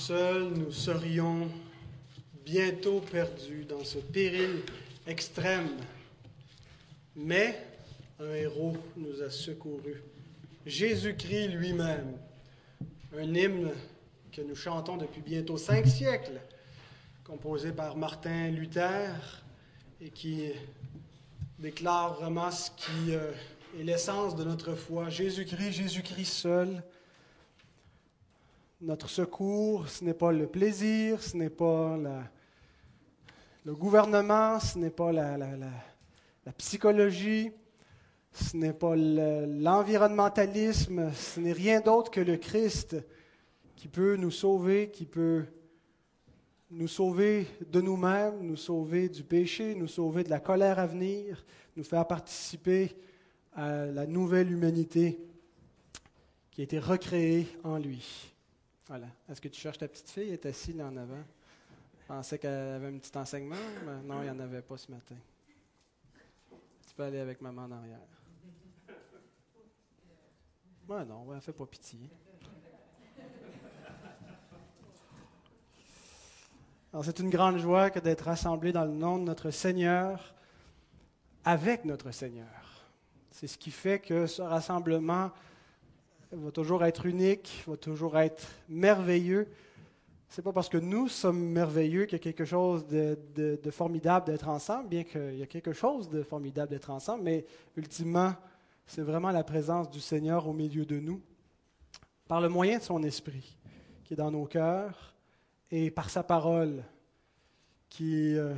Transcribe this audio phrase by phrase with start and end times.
[0.00, 1.50] seuls, nous serions
[2.46, 4.62] bientôt perdus dans ce péril
[5.06, 5.76] extrême.
[7.14, 7.66] Mais
[8.18, 10.02] un héros nous a secourus.
[10.64, 12.16] Jésus-Christ lui-même,
[13.14, 13.72] un hymne
[14.32, 16.40] que nous chantons depuis bientôt cinq siècles,
[17.22, 19.42] composé par Martin Luther
[20.00, 20.50] et qui
[21.58, 23.32] déclare vraiment ce qui euh,
[23.78, 25.10] est l'essence de notre foi.
[25.10, 26.82] Jésus-Christ, Jésus-Christ seul.
[28.82, 31.98] Notre secours, ce n'est pas le plaisir, ce n'est pas
[33.66, 35.36] le gouvernement, ce n'est pas la,
[36.56, 37.52] psychologie,
[38.32, 42.96] ce n'est pas l'environnementalisme, ce n'est rien d'autre que le Christ
[43.76, 45.44] qui peut nous sauver, qui peut
[46.70, 51.44] nous sauver de nous-mêmes, nous sauver du péché, nous sauver de la colère à venir,
[51.76, 52.96] nous faire participer
[53.52, 55.20] à la nouvelle humanité
[56.50, 58.29] qui a été recréée en lui.
[58.90, 59.06] Voilà.
[59.28, 60.24] Est-ce que tu cherches ta petite fille?
[60.24, 61.22] Elle est assise là en avant.
[62.00, 63.54] Je pensais qu'elle avait un petit enseignement,
[63.86, 65.14] mais non, il n'y en avait pas ce matin.
[66.50, 68.00] Tu peux aller avec maman en arrière.
[70.88, 72.00] Ouais, non, elle fait pas pitié.
[77.04, 80.34] c'est une grande joie que d'être rassemblés dans le nom de notre Seigneur,
[81.44, 82.88] avec notre Seigneur.
[83.30, 85.30] C'est ce qui fait que ce rassemblement
[86.32, 89.48] va toujours être unique, va toujours être merveilleux.
[90.28, 93.70] Ce n'est pas parce que nous sommes merveilleux qu'il y a quelque chose de, de
[93.70, 97.44] formidable d'être ensemble, bien qu'il y a quelque chose de formidable d'être ensemble, mais
[97.76, 98.32] ultimement,
[98.86, 101.20] c'est vraiment la présence du Seigneur au milieu de nous,
[102.28, 103.56] par le moyen de son esprit
[104.04, 105.14] qui est dans nos cœurs
[105.70, 106.82] et par sa parole,
[107.88, 108.54] qui euh,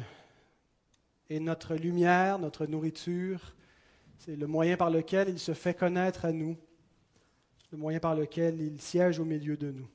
[1.29, 3.55] est notre lumière, notre nourriture.
[4.19, 6.57] C'est le moyen par lequel il se fait connaître à nous,
[7.73, 9.89] le moyen par lequel il siège au milieu de nous.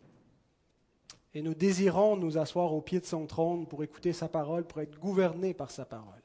[1.34, 4.82] Et nous désirons nous asseoir au pied de son trône pour écouter sa parole, pour
[4.82, 6.24] être gouvernés par sa parole.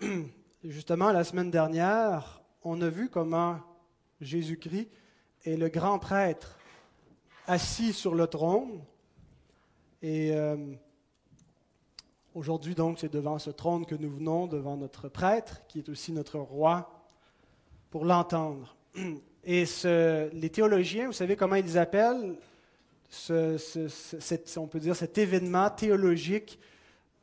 [0.64, 3.60] Justement, la semaine dernière, on a vu comment
[4.20, 4.90] Jésus-Christ
[5.44, 6.58] est le grand prêtre
[7.46, 8.82] assis sur le trône
[10.02, 10.56] et euh,
[12.34, 16.12] aujourd'hui, donc, c'est devant ce trône que nous venons, devant notre prêtre, qui est aussi
[16.12, 16.90] notre roi,
[17.90, 18.76] pour l'entendre.
[19.50, 19.64] Et
[20.34, 22.36] les théologiens, vous savez comment ils appellent,
[23.30, 26.58] on peut dire, cet événement théologique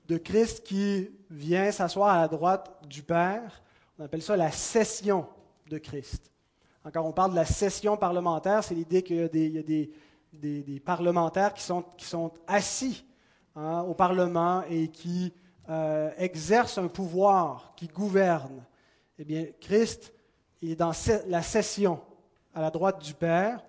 [0.07, 3.61] de Christ qui vient s'asseoir à la droite du Père?
[3.99, 5.27] On appelle ça la session
[5.69, 6.31] de Christ.
[6.91, 9.91] Quand on parle de la session parlementaire, c'est l'idée qu'il y a
[10.33, 13.05] des parlementaires qui sont, assis
[13.55, 15.31] hein, au Parlement et qui
[15.69, 18.65] euh, exercent un pouvoir, qui gouverne.
[19.19, 20.11] Eh bien, Christ
[20.63, 20.93] il est dans
[21.27, 22.01] la session
[22.55, 23.63] à la droite du Père.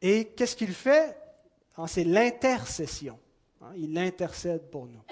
[0.00, 1.16] Et qu'est-ce qu'il fait?
[1.76, 3.18] Hein, C'est l'intercession.
[3.62, 5.02] Hein, il intercède pour nous.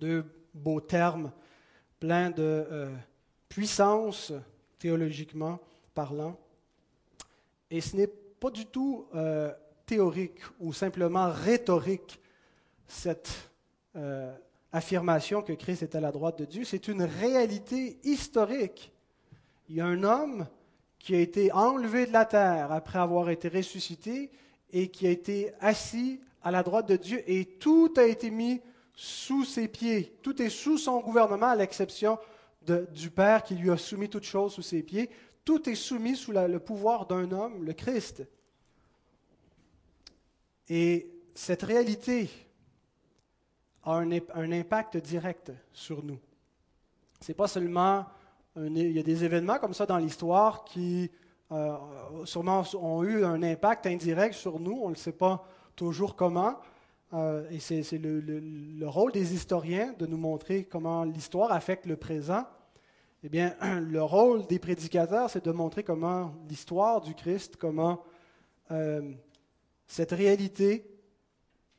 [0.00, 1.30] deux beaux termes
[2.00, 2.96] pleins de euh,
[3.48, 4.32] puissance
[4.78, 5.60] théologiquement
[5.94, 6.36] parlant.
[7.70, 9.52] Et ce n'est pas du tout euh,
[9.86, 12.18] théorique ou simplement rhétorique,
[12.86, 13.50] cette
[13.96, 14.34] euh,
[14.72, 16.64] affirmation que Christ est à la droite de Dieu.
[16.64, 18.92] C'est une réalité historique.
[19.68, 20.46] Il y a un homme
[21.02, 24.30] qui a été enlevé de la terre après avoir été ressuscité
[24.72, 28.60] et qui a été assis à la droite de Dieu et tout a été mis
[28.94, 30.16] sous ses pieds.
[30.22, 32.20] Tout est sous son gouvernement à l'exception
[32.92, 35.10] du Père qui lui a soumis toutes choses sous ses pieds.
[35.44, 38.22] Tout est soumis sous le pouvoir d'un homme, le Christ.
[40.68, 42.30] Et cette réalité
[43.82, 46.20] a un, impact direct sur nous.
[47.20, 48.06] C'est pas seulement
[48.56, 51.10] il y a des événements comme ça dans l'histoire qui
[51.52, 51.76] euh,
[52.24, 54.80] sûrement ont eu un impact indirect sur nous.
[54.82, 55.46] On ne sait pas
[55.76, 56.56] toujours comment.
[57.12, 62.46] Euh, et c'est le, rôle des historiens de nous montrer comment l'histoire affecte le présent.
[63.22, 68.02] Eh bien, le rôle des prédicateurs, c'est de montrer comment l'histoire du Christ, comment
[68.70, 69.12] euh,
[69.86, 70.86] cette réalité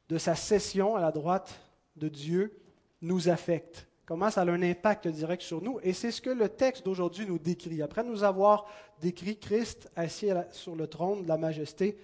[0.09, 1.59] de sa cession à la droite
[1.95, 2.59] de Dieu
[3.01, 3.87] nous affecte.
[4.05, 5.79] Comment ça a un impact direct sur nous.
[5.81, 7.81] Et c'est ce que le texte d'aujourd'hui nous décrit.
[7.81, 8.65] Après nous avoir
[8.99, 11.97] décrit Christ assis sur le trône de la majesté,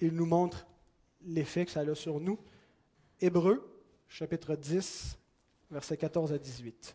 [0.00, 0.66] il nous montre
[1.24, 2.38] l'effet que ça a sur nous.
[3.20, 3.66] Hébreu,
[4.08, 5.18] chapitre 10,
[5.70, 6.94] versets 14 à 18.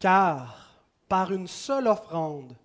[0.00, 2.56] Car par une seule offrande,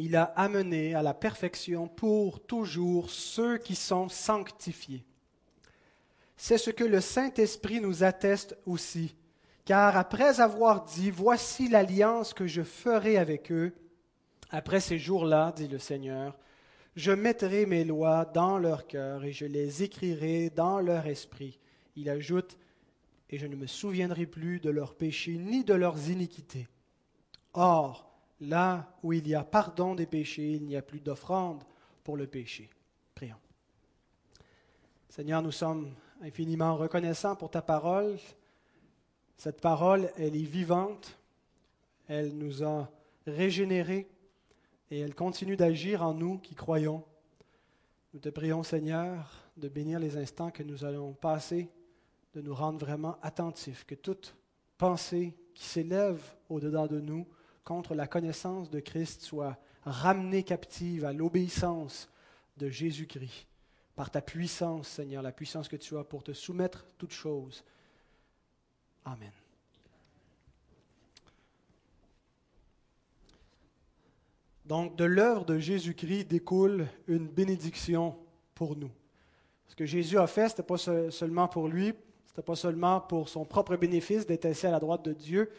[0.00, 5.04] il a amené à la perfection pour toujours ceux qui sont sanctifiés.
[6.38, 9.14] C'est ce que le Saint-Esprit nous atteste aussi,
[9.66, 13.74] Car après avoir dit, Voici l'alliance que je ferai avec eux,
[14.50, 16.38] après ces jours-là, dit le Seigneur,
[16.96, 21.60] je mettrai mes lois dans leur cœur et je les écrirai dans leur esprit.
[21.94, 22.56] Il ajoute,
[23.28, 26.68] et je ne me souviendrai plus de leurs péchés ni de leurs iniquités.
[27.52, 28.09] Or,
[28.40, 31.62] là où il y a pardon des péchés, il n'y a plus d'offrande
[32.02, 32.70] pour le péché.
[33.14, 33.36] Prions.
[35.08, 35.92] Seigneur, nous sommes
[36.22, 38.18] infiniment reconnaissants pour ta parole.
[39.36, 41.18] Cette parole, elle est vivante,
[42.08, 42.90] elle nous a
[43.26, 44.08] régénérés
[44.90, 47.04] et elle continue d'agir en nous qui croyons.
[48.12, 51.70] Nous te prions, Seigneur, de bénir les instants que nous allons passer,
[52.34, 54.34] de nous rendre vraiment attentifs, que toute
[54.78, 57.26] pensée qui s'élève au-dedans de nous
[57.90, 62.10] la connaissance de Christ soit ramenée captive à l'obéissance
[62.56, 63.46] de Jésus-Christ
[63.94, 67.64] par ta puissance, Seigneur, la puissance que tu as pour te soumettre toutes choses
[69.04, 69.32] Amen.
[74.66, 78.14] Donc, de l'œuvre de Jésus-Christ découle une bénédiction
[78.54, 78.90] pour nous.
[79.66, 83.00] Ce que Jésus a fait, ce n'était pas seulement pour lui, ce n'était pas seulement
[83.00, 85.50] pour son propre bénéfice d'être assis à la droite de Dieu,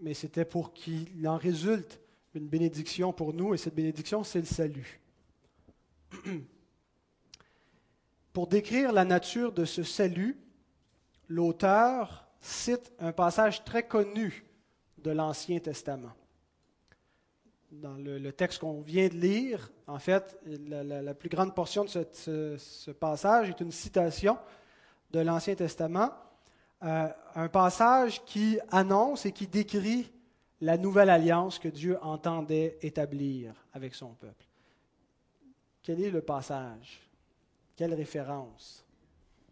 [0.00, 2.00] mais c'était pour qu'il en résulte
[2.34, 5.00] une bénédiction pour nous, et cette bénédiction, c'est le salut.
[8.32, 10.38] Pour décrire la nature de ce salut,
[11.28, 14.44] l'auteur cite un passage très connu
[14.98, 16.12] de l'Ancien Testament.
[17.72, 22.90] Dans le, texte qu'on vient de lire, en fait, la, plus grande portion de ce,
[22.90, 24.38] passage est une citation
[25.10, 26.10] de l'Ancien Testament,
[26.82, 30.12] euh, un passage qui annonce et qui décrit
[30.60, 34.44] la nouvelle alliance que Dieu entendait établir avec son peuple.
[35.82, 37.00] Quel est le passage?
[37.76, 38.84] Quelle référence?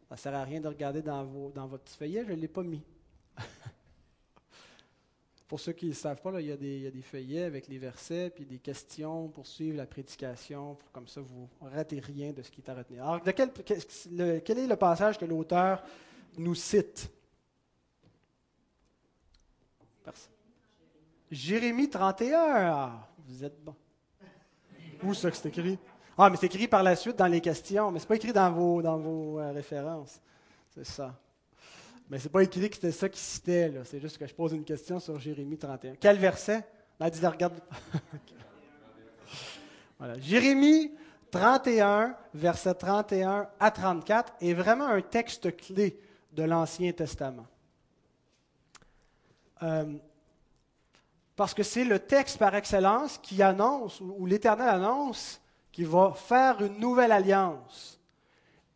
[0.08, 2.48] Ça ne sert à rien de regarder dans, vos, dans votre feuillet, je ne l'ai
[2.48, 2.82] pas mis.
[5.48, 7.02] pour ceux qui ne savent pas, là, il, y a des, il, y a des,
[7.02, 11.48] feuillets avec les versets, puis des questions pour suivre la prédication, pour comme ça vous
[11.60, 13.04] ratez rien de ce qui est à retenir.
[13.04, 15.82] Alors, quel est le passage que l'auteur
[16.38, 17.10] nous cite
[21.34, 22.38] Jérémie 31.
[22.38, 23.74] Ah, vous êtes bon.
[25.02, 25.78] Où ça que c'est écrit?
[26.16, 28.32] Ah, mais c'est écrit par la suite dans les questions, mais ce n'est pas écrit
[28.32, 30.20] dans vos, dans vos euh, références.
[30.70, 31.18] C'est ça.
[32.08, 33.72] Mais ce n'est pas écrit que c'était ça qui citait.
[33.84, 35.96] C'est juste que je pose une question sur Jérémie 31.
[35.96, 36.64] Quel verset?
[37.00, 37.60] Regarde.
[39.98, 40.18] voilà.
[40.20, 40.92] Jérémie
[41.32, 45.98] 31, verset 31 à 34, est vraiment un texte clé
[46.34, 47.46] de l'Ancien Testament.
[49.62, 49.84] Euh,
[51.36, 55.40] parce que c'est le texte par excellence qui annonce, ou l'Éternel annonce,
[55.72, 57.98] qui va faire une nouvelle alliance.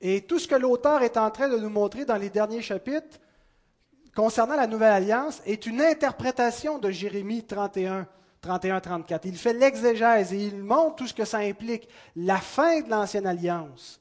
[0.01, 3.19] Et tout ce que l'auteur est en train de nous montrer dans les derniers chapitres
[4.15, 8.07] concernant la nouvelle alliance est une interprétation de Jérémie 31,
[8.43, 9.21] 31-34.
[9.25, 13.27] Il fait l'exégèse et il montre tout ce que ça implique, la fin de l'ancienne
[13.27, 14.01] alliance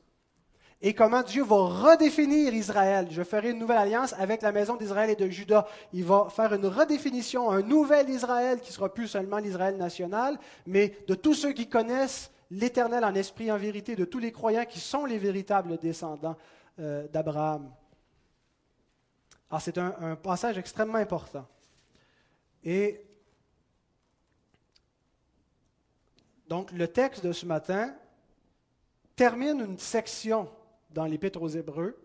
[0.81, 3.07] et comment Dieu va redéfinir Israël.
[3.09, 5.68] Je ferai une nouvelle alliance avec la maison d'Israël et de Juda.
[5.91, 10.38] Il va faire une redéfinition, un nouvel Israël qui sera plus seulement l'Israël national,
[10.68, 14.65] mais de tous ceux qui connaissent l'Éternel en esprit, en vérité, de tous les croyants
[14.65, 16.38] qui sont les véritables descendants
[16.80, 17.71] euh, d'Abraham.
[19.50, 21.47] Alors c'est un, passage extrêmement important.
[22.63, 23.01] Et
[26.47, 27.95] donc le texte de ce matin
[29.16, 30.49] termine une section
[30.89, 31.97] dans l'Épître aux Hébreux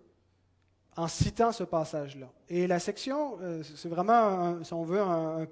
[0.96, 2.30] en citant ce passage-là.
[2.48, 5.46] Et la section, euh, c'est vraiment, si on veut, un,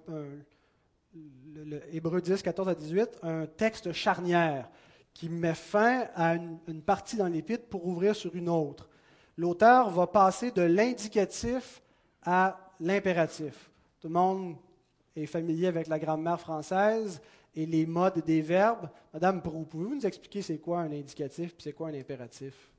[1.54, 4.68] le, Hébreu 10, 14 à 18, un texte charnière
[5.12, 8.88] qui met fin à une, partie dans l'épître pour ouvrir sur une autre.
[9.36, 11.82] L'auteur va passer de l'indicatif
[12.22, 13.70] à l'impératif.
[14.00, 14.56] Tout le monde
[15.16, 17.20] est familier avec la grammaire française
[17.54, 18.88] et les modes des verbes.
[19.12, 22.69] Madame, pouvez-vous nous expliquer c'est quoi un indicatif et c'est quoi un impératif?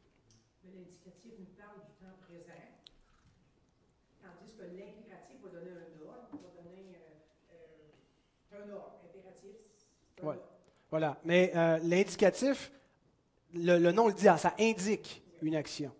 [10.89, 11.17] Voilà.
[11.23, 12.71] Mais euh, l'indicatif,
[13.53, 15.91] le, nom le dit, ça indique une action.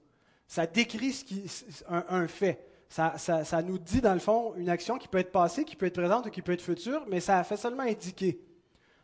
[0.47, 1.45] Ça décrit ce qui,
[1.87, 2.67] un, fait.
[2.89, 5.85] Ça, ça, nous dit, dans le fond, une action qui peut être passée, qui peut
[5.85, 8.41] être présente ou qui peut être future, mais ça fait seulement indiquer.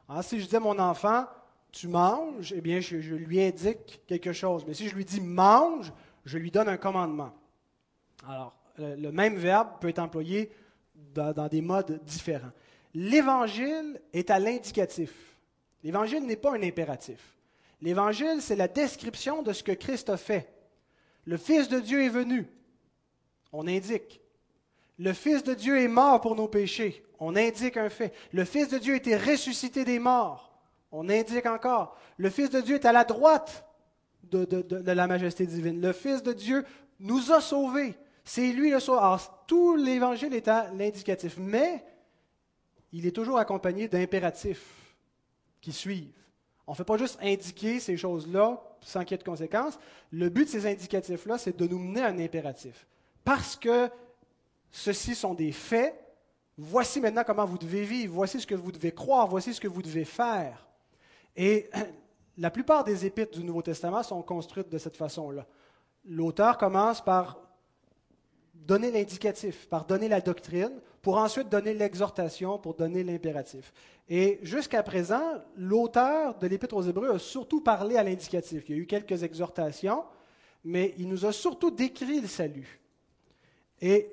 [0.09, 1.25] Alors, si je dis à mon enfant,
[1.71, 4.65] tu manges, eh bien, je, lui indique quelque chose.
[4.67, 5.93] Mais si je lui dis mange,
[6.25, 7.31] je lui donne un commandement.
[8.27, 10.51] Alors, le, même verbe peut être employé
[11.13, 12.51] dans des modes différents.
[12.99, 15.13] L'évangile est à l'indicatif.
[15.83, 17.37] L'Évangile n'est pas un impératif.
[17.79, 20.51] L'Évangile, c'est la description de ce que Christ a fait.
[21.25, 22.47] Le Fils de Dieu est venu.
[23.53, 24.19] On indique.
[24.97, 27.05] Le Fils de Dieu est mort pour nos péchés.
[27.19, 28.15] On indique un fait.
[28.33, 30.57] Le Fils de Dieu a été ressuscité des morts.
[30.91, 31.95] On indique encore.
[32.17, 33.63] Le Fils de Dieu est à la droite
[34.23, 35.79] de, la majesté divine.
[35.79, 36.65] Le Fils de Dieu
[36.99, 37.93] nous a sauvés.
[38.23, 39.45] C'est lui le sauveur.
[39.45, 41.85] Tout l'évangile est à l'indicatif, mais
[42.97, 44.95] il est toujours accompagné d'impératifs
[45.61, 46.17] qui suivent.
[46.65, 49.77] On ne fait pas juste indiquer ces choses-là sans qu'il y ait de conséquences.
[50.11, 52.87] Le but de ces indicatifs-là, c'est de nous mener à un impératif.
[53.23, 53.87] Parce que
[54.71, 55.93] ceux-ci sont des faits,
[56.57, 59.67] voici maintenant comment vous devez vivre, voici ce que vous devez croire, voici ce que
[59.67, 60.67] vous devez faire.
[61.35, 61.69] Et
[62.37, 65.45] la plupart des épîtres du Nouveau Testament sont construites de cette façon-là.
[66.03, 67.46] L'auteur commence par
[68.67, 73.71] donner l'indicatif, par donner la doctrine, pour ensuite donner l'exhortation, pour donner l'impératif.
[74.09, 78.65] Et jusqu'à présent, l'auteur de l'Épître aux Hébreux a surtout parlé à l'indicatif.
[78.67, 80.03] Il y a eu quelques exhortations,
[80.65, 82.81] mais il nous a surtout décrit le salut.
[83.79, 84.11] Et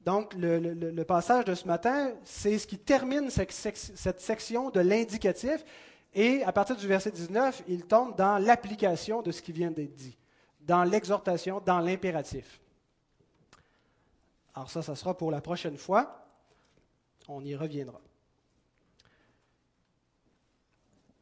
[0.00, 5.62] donc, le, passage de ce matin, c'est ce qui termine cette, section de l'indicatif.
[6.14, 9.94] Et à partir du verset 19, il tombe dans l'application de ce qui vient d'être
[9.94, 10.16] dit,
[10.60, 12.60] dans l'exhortation, dans l'impératif.
[14.54, 16.26] Alors ça, ça sera pour la prochaine fois.
[17.28, 18.00] On y reviendra.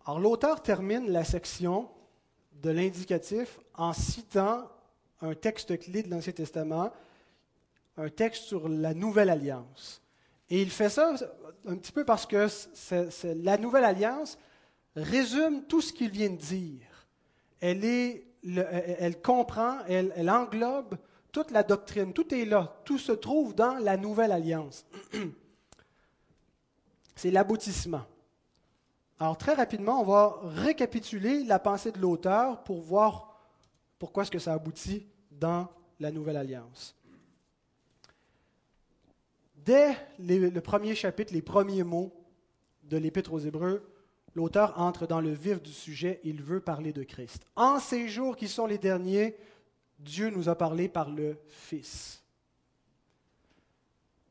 [0.04, 1.88] Alors l'auteur termine la section
[2.54, 4.68] de l'indicatif en citant
[5.20, 6.92] un texte clé de l'Ancien Testament,
[7.96, 10.02] un texte sur la nouvelle alliance.
[10.50, 11.14] Et il fait ça
[11.66, 12.48] un petit peu parce que
[13.42, 14.36] la nouvelle alliance
[14.96, 17.06] résume tout ce qu'il vient de dire.
[17.60, 20.98] Elle, est, elle comprend, elle, elle englobe
[21.32, 24.84] toute la doctrine, tout est là, tout se trouve dans la nouvelle alliance.
[27.16, 28.02] C'est l'aboutissement.
[29.18, 33.40] Alors très rapidement, on va récapituler la pensée de l'auteur pour voir
[33.98, 35.68] pourquoi est-ce que ça aboutit dans
[36.00, 36.94] la nouvelle alliance.
[39.54, 42.12] Dès le premier chapitre, les premiers mots
[42.82, 43.88] de l'Épître aux Hébreux,
[44.34, 47.46] l'auteur entre dans le vif du sujet, il veut parler de Christ.
[47.54, 49.36] En ces jours qui sont les derniers,
[50.02, 52.22] Dieu nous a parlé par le Fils.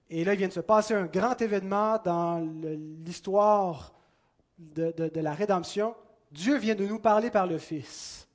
[0.09, 2.39] Et là, il vient de se passer un grand événement dans
[3.05, 3.93] l'histoire
[4.57, 5.95] de, la rédemption.
[6.31, 8.27] Dieu vient de nous parler par le Fils.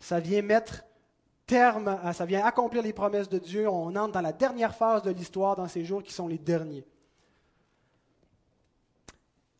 [0.00, 0.84] Ça vient mettre
[1.46, 3.68] terme, ça vient accomplir les promesses de Dieu.
[3.68, 6.86] On entre dans la dernière phase de l'histoire dans ces jours qui sont les derniers.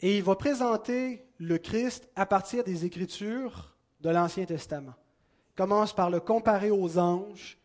[0.00, 4.94] Et il va présenter le Christ à partir des Écritures de l'Ancien Testament
[5.58, 7.58] commence par le comparer aux anges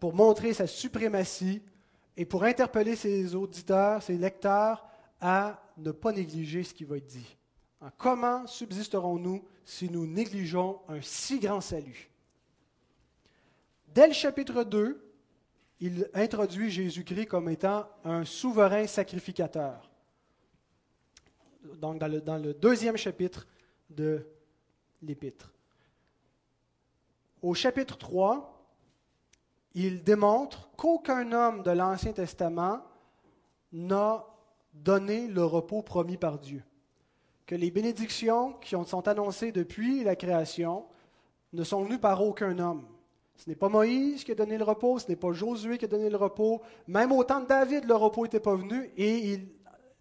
[0.00, 1.62] pour montrer sa suprématie
[2.16, 4.84] et pour interpeller ses auditeurs, ses lecteurs
[5.20, 7.36] à ne pas négliger ce qui va être dit.
[7.98, 12.10] Comment subsisterons-nous si nous négligeons un si grand salut?
[13.94, 15.00] Dès le chapitre 2,
[15.78, 19.88] il introduit Jésus-Christ comme étant un souverain sacrificateur.
[21.76, 23.46] Donc dans le, dans le deuxième chapitre
[23.88, 24.26] de
[25.00, 25.52] l'Épître.
[27.42, 28.56] Au chapitre 3,
[29.74, 32.80] il démontre qu'aucun homme de l'Ancien Testament
[33.72, 34.24] n'a
[34.72, 36.62] donné le repos promis par Dieu.
[37.44, 40.86] Que les bénédictions qui sont annoncées depuis la création
[41.52, 42.86] ne sont venues par aucun homme.
[43.36, 45.88] Ce n'est pas Moïse qui a donné le repos, ce n'est pas Josué qui a
[45.88, 46.62] donné le repos.
[46.86, 48.90] Même au temps de David, le repos n'était pas venu.
[48.96, 49.48] Et il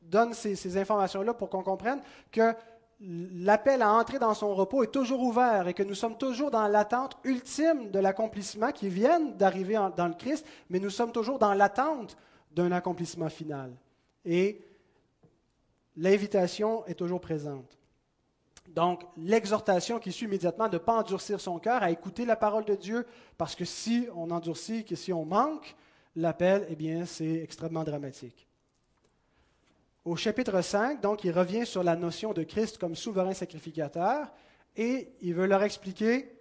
[0.02, 2.02] donne ces, ces informations-là pour qu'on comprenne
[2.32, 2.54] que
[3.00, 6.68] l'appel à entrer dans son repos est toujours ouvert et que nous sommes toujours dans
[6.68, 11.54] l'attente ultime de l'accomplissement qui vient d'arriver dans le Christ, mais nous sommes toujours dans
[11.54, 12.18] l'attente
[12.52, 13.72] d'un accomplissement final.
[14.24, 14.62] Et
[15.98, 17.78] l'invitation est toujours présente.
[18.68, 22.66] Donc, l'exhortation qui suit immédiatement de ne pas endurcir son cœur, à écouter la parole
[22.66, 23.06] de Dieu,
[23.38, 25.76] parce que si on endurcit, que si on manque
[26.16, 28.45] l'appel, eh bien, c'est extrêmement dramatique.
[30.06, 34.32] Au chapitre 5, donc, il revient sur la notion de Christ comme souverain sacrificateur
[34.78, 36.32] et il veut leur expliquer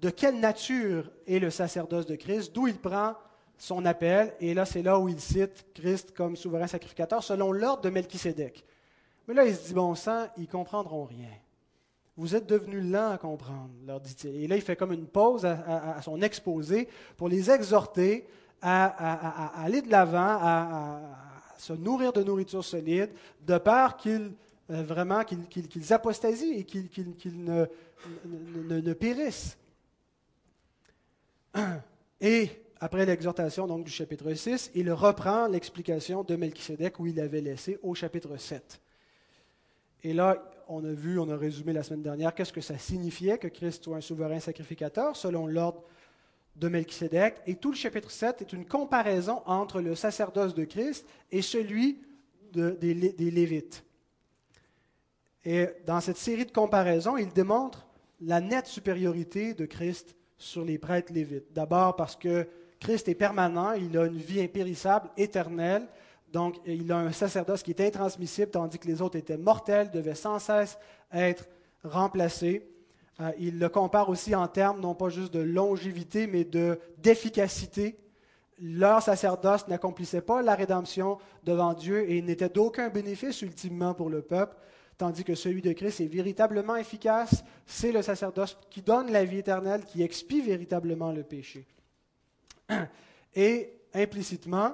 [0.00, 3.14] de quelle nature est le sacerdoce de Christ, d'où il prend
[3.58, 4.32] son appel.
[4.38, 8.64] Et là, c'est là où il cite Christ comme souverain sacrificateur selon l'ordre de Melchisédek.
[9.26, 11.30] Mais là, il se dit, bon sang, ils ne comprendront rien.
[12.16, 14.36] Vous êtes devenus lents à comprendre, leur dit-il.
[14.36, 18.28] Et là, il fait comme une pause à, son exposé pour les exhorter
[18.62, 18.84] à,
[19.58, 21.00] à aller de l'avant, à,
[21.58, 23.10] se nourrir de nourriture solide,
[23.46, 24.32] de peur qu'ils
[24.70, 26.88] euh, vraiment qu'ils apostasient et qu'ils
[27.44, 27.66] ne,
[28.64, 29.58] ne, périssent.
[32.20, 32.48] Et
[32.80, 37.78] après l'exhortation donc du chapitre 6, il reprend l'explication de Melchisédek où il avait laissé
[37.82, 38.80] au chapitre 7.
[40.02, 43.36] Et là, on a vu, on a résumé la semaine dernière qu'est-ce que ça signifiait
[43.36, 45.82] que Christ soit un souverain sacrificateur selon l'ordre
[46.56, 47.36] de Melchisédek.
[47.46, 52.00] Et tout le chapitre 7 est une comparaison entre le sacerdoce de Christ et celui
[52.52, 53.84] des, des Lévites.
[55.44, 57.86] Et dans cette série de comparaisons, il démontre
[58.20, 61.52] la nette supériorité de Christ sur les prêtres lévites.
[61.52, 62.46] D'abord parce que
[62.80, 65.86] Christ est permanent, il a une vie impérissable, éternelle,
[66.32, 70.14] donc il a un sacerdoce qui est intransmissible, tandis que les autres étaient mortels, devaient
[70.14, 70.78] sans cesse
[71.12, 71.46] être
[71.82, 72.66] remplacés.
[73.20, 76.44] Euh, il le compare aussi en termes non pas juste de longévité, mais
[76.98, 77.96] d'efficacité.
[78.60, 84.22] Leur sacerdoce n'accomplissait pas la rédemption devant Dieu et n'était d'aucun bénéfice ultimement pour le
[84.22, 84.56] peuple,
[84.96, 87.44] tandis que celui de Christ est véritablement efficace.
[87.66, 91.66] C'est le sacerdoce qui donne la vie éternelle, qui expie véritablement le péché.
[93.34, 94.72] Et implicitement,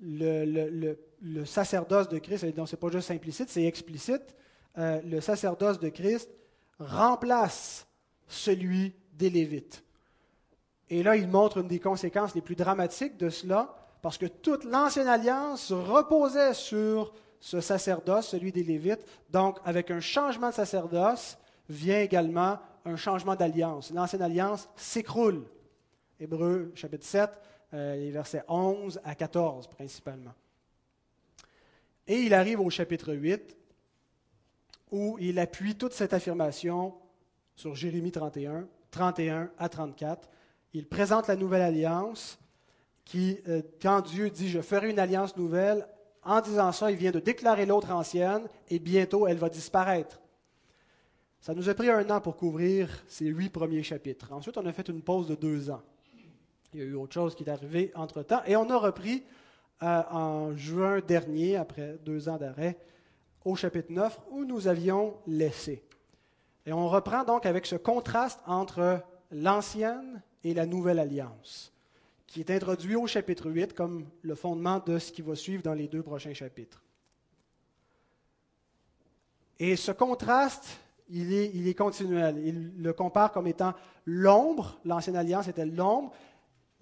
[0.00, 0.96] le,
[1.44, 4.34] sacerdoce de Christ, donc ce n'est pas juste implicite, c'est explicite,
[4.76, 6.30] euh, le sacerdoce de Christ
[6.78, 7.86] remplace
[8.26, 9.84] celui des Lévites.
[10.90, 14.64] Et là, il montre une des conséquences les plus dramatiques de cela, parce que toute
[14.64, 19.04] l'ancienne alliance reposait sur ce sacerdoce, celui des Lévites.
[19.30, 21.36] Donc, avec un changement de sacerdoce,
[21.68, 23.90] vient également un changement d'alliance.
[23.90, 25.44] L'ancienne alliance s'écroule.
[26.18, 27.30] Hébreu chapitre 7,
[27.74, 30.32] euh, les versets 11 à 14 principalement.
[32.06, 33.57] Et il arrive au chapitre 8,
[34.90, 36.94] où il appuie toute cette affirmation
[37.54, 40.28] sur Jérémie 31, 31 à 34.
[40.74, 42.38] Il présente la nouvelle alliance
[43.04, 45.86] qui, euh, quand Dieu dit Je ferai une alliance nouvelle,
[46.22, 50.20] en disant ça, il vient de déclarer l'autre ancienne et bientôt elle va disparaître.
[51.40, 54.32] Ça nous a pris un an pour couvrir ces huit premiers chapitres.
[54.32, 55.82] Ensuite, on a fait une pause de deux ans.
[56.74, 58.42] Il y a eu autre chose qui est arrivé entre-temps.
[58.46, 59.22] Et on a repris
[59.82, 62.76] euh, en juin dernier, après deux ans d'arrêt,
[63.48, 65.82] au chapitre 9, où nous avions laissé.
[66.66, 71.72] Et on reprend donc avec ce contraste entre l'ancienne et la nouvelle alliance,
[72.26, 75.74] qui est introduit au chapitre 8 comme le fondement de ce qui va suivre dans
[75.74, 76.82] les deux prochains chapitres.
[79.58, 80.78] Et ce contraste,
[81.08, 82.38] il est, il est continuel.
[82.44, 83.72] Il le compare comme étant
[84.04, 86.12] l'ombre, l'ancienne alliance était l'ombre,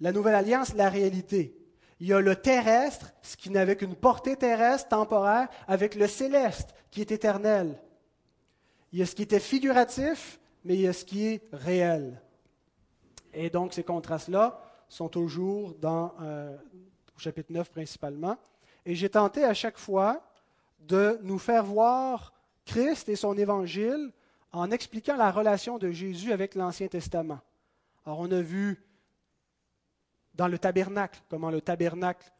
[0.01, 1.56] la nouvelle alliance, la réalité.
[1.99, 6.75] Il y a le terrestre, ce qui n'avait qu'une portée terrestre, temporaire, avec le céleste,
[6.91, 7.79] qui est éternel.
[8.91, 12.21] Il y a ce qui était figuratif, mais il y a ce qui est réel.
[13.33, 16.55] Et donc, ces contrastes-là sont toujours dans euh,
[17.17, 18.37] chapitre 9 principalement.
[18.85, 20.21] Et j'ai tenté à chaque fois
[20.79, 22.33] de nous faire voir
[22.65, 24.11] Christ et son évangile
[24.51, 27.39] en expliquant la relation de Jésus avec l'Ancien Testament.
[28.05, 28.81] Alors, on a vu
[30.37, 32.31] dans le tabernacle, comment le tabernacle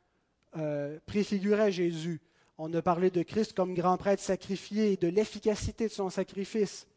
[0.55, 2.21] euh, préfigurait Jésus.
[2.57, 6.87] On a parlé de Christ comme grand prêtre sacrifié et de l'efficacité de son sacrifice.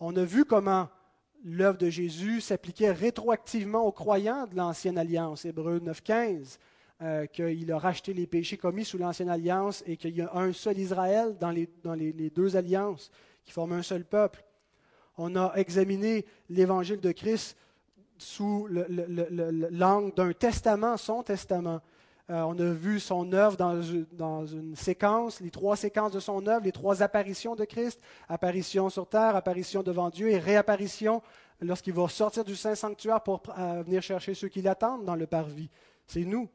[0.00, 0.88] On a vu comment
[1.44, 6.58] l'œuvre de Jésus s'appliquait rétroactivement aux croyants de l'Ancienne Alliance, Hébreu 9.15,
[7.02, 10.52] euh, qu'il a racheté les péchés commis sous l'Ancienne Alliance et qu'il y a un
[10.52, 13.10] seul Israël dans les, dans les deux alliances
[13.44, 14.44] qui forment un seul peuple.
[15.16, 17.56] On a examiné l'évangile de Christ
[18.18, 21.80] sous l'angle d'un testament, son testament.
[22.30, 26.64] Euh, on a vu son œuvre dans, une séquence, les trois séquences de son œuvre,
[26.64, 31.20] les trois apparitions de Christ, apparition sur terre, apparition devant Dieu et réapparition
[31.60, 35.68] lorsqu'il va sortir du Saint-Sanctuaire pour euh, venir chercher ceux qui l'attendent dans le parvis.
[36.06, 36.48] C'est nous.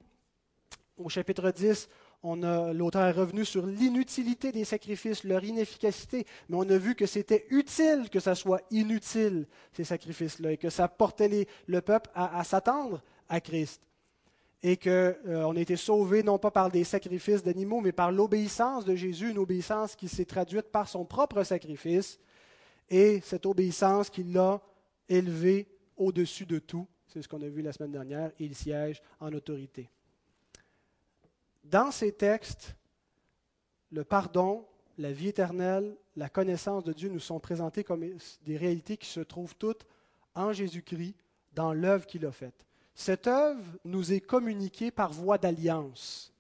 [0.98, 1.88] Au chapitre 10,
[2.24, 7.46] l'auteur est revenu sur l'inutilité des sacrifices, leur inefficacité, mais on a vu que c'était
[7.50, 13.02] utile que ça soit inutile, ces sacrifices-là, et que ça portait le peuple à, s'attendre
[13.30, 13.82] à Christ.
[14.62, 18.84] Et qu'on euh, a été sauvés non pas par des sacrifices d'animaux, mais par l'obéissance
[18.84, 22.20] de Jésus, une obéissance qui s'est traduite par son propre sacrifice,
[22.90, 24.60] et cette obéissance qui l'a
[25.08, 26.88] élevé au-dessus de tout.
[27.08, 29.90] C'est ce qu'on a vu la semaine dernière, il siège en autorité.
[31.64, 32.76] Dans ces textes,
[33.92, 34.66] le pardon,
[34.98, 38.06] la vie éternelle, la connaissance de Dieu nous sont présentés comme
[38.46, 39.86] des réalités qui se trouvent toutes
[40.36, 41.16] en Jésus-Christ,
[41.54, 42.66] dans l'œuvre qu'il a faite.
[42.94, 46.34] Cette œuvre nous est communiquée par voie d'alliance.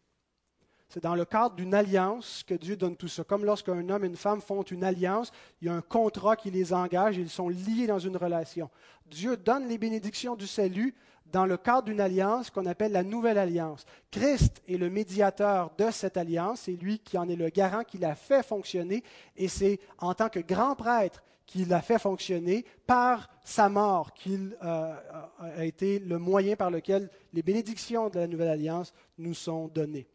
[0.90, 3.24] C'est dans le cadre d'une alliance que Dieu donne tout ça.
[3.24, 6.50] Comme lorsqu'un homme et une femme font une alliance, il y a un contrat qui
[6.50, 8.70] les engage, ils sont liés dans une relation.
[9.06, 10.96] Dieu donne les bénédictions du salut
[11.32, 13.86] dans le cadre d'une alliance qu'on appelle la nouvelle alliance.
[14.12, 17.98] Christ est le médiateur de cette alliance, c'est lui qui en est le garant, qui
[17.98, 19.04] l'a fait fonctionner,
[19.38, 24.56] et c'est en tant que grand prêtre qu'il l'a fait fonctionner par sa mort, qu'il
[24.64, 24.96] euh,
[25.40, 30.08] a été le moyen par lequel les bénédictions de la nouvelle alliance nous sont données.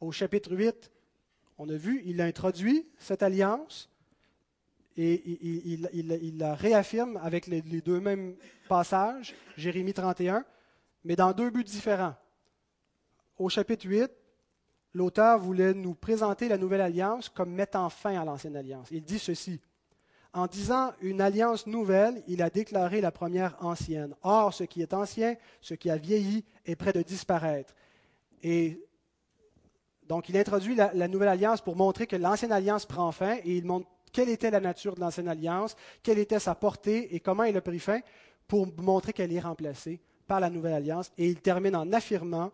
[0.00, 0.90] Au chapitre 8,
[1.58, 3.88] on a vu, il a introduit cette alliance,
[5.00, 5.22] Et
[5.92, 8.34] il, la réaffirme avec les, deux mêmes
[8.68, 10.44] passages, Jérémie 31,
[11.04, 12.16] mais dans deux buts différents.
[13.38, 14.10] Au chapitre 8,
[14.94, 18.88] l'auteur voulait nous présenter la nouvelle alliance comme mettant fin à l'ancienne alliance.
[18.90, 19.60] Il dit ceci.
[20.32, 24.16] En disant une alliance nouvelle, il a déclaré la première ancienne.
[24.22, 27.72] Or, ce qui est ancien, ce qui a vieilli, est près de disparaître.
[28.42, 28.84] Et
[30.08, 33.56] donc, il introduit la, la nouvelle alliance pour montrer que l'ancienne alliance prend fin et
[33.56, 37.44] il montre quelle était la nature de l'ancienne alliance, quelle était sa portée et comment
[37.44, 38.00] elle a pris fin
[38.46, 41.10] pour montrer qu'elle est remplacée par la nouvelle alliance.
[41.18, 42.52] Et il termine en affirmant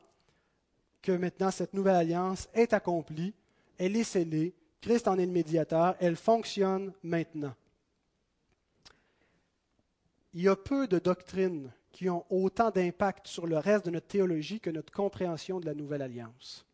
[1.02, 3.34] que maintenant cette nouvelle alliance est accomplie,
[3.78, 7.54] elle est scellée, Christ en est le médiateur, elle fonctionne maintenant.
[10.32, 14.08] Il y a peu de doctrines qui ont autant d'impact sur le reste de notre
[14.08, 16.66] théologie que notre compréhension de la nouvelle alliance.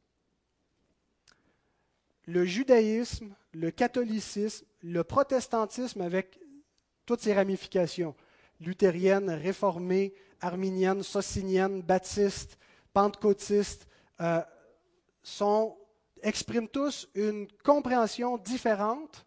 [2.27, 6.39] Le judaïsme, le catholicisme, le protestantisme avec
[7.07, 8.15] toutes ses ramifications,
[8.61, 12.59] luthérienne, réformée, arminienne, socinienne, baptiste,
[12.93, 13.87] pentecôtiste,
[14.21, 14.43] euh,
[16.23, 19.27] expriment tous une compréhension différente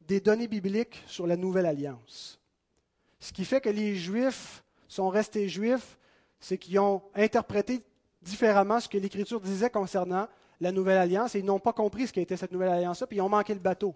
[0.00, 2.40] des données bibliques sur la nouvelle alliance.
[3.20, 5.98] Ce qui fait que les Juifs sont restés juifs,
[6.38, 7.80] c'est qu'ils ont interprété
[8.20, 10.28] différemment ce que l'Écriture disait concernant
[10.62, 13.20] la nouvelle alliance et ils n'ont pas compris ce qu'était cette nouvelle alliance-là, puis ils
[13.20, 13.94] ont manqué le bateau.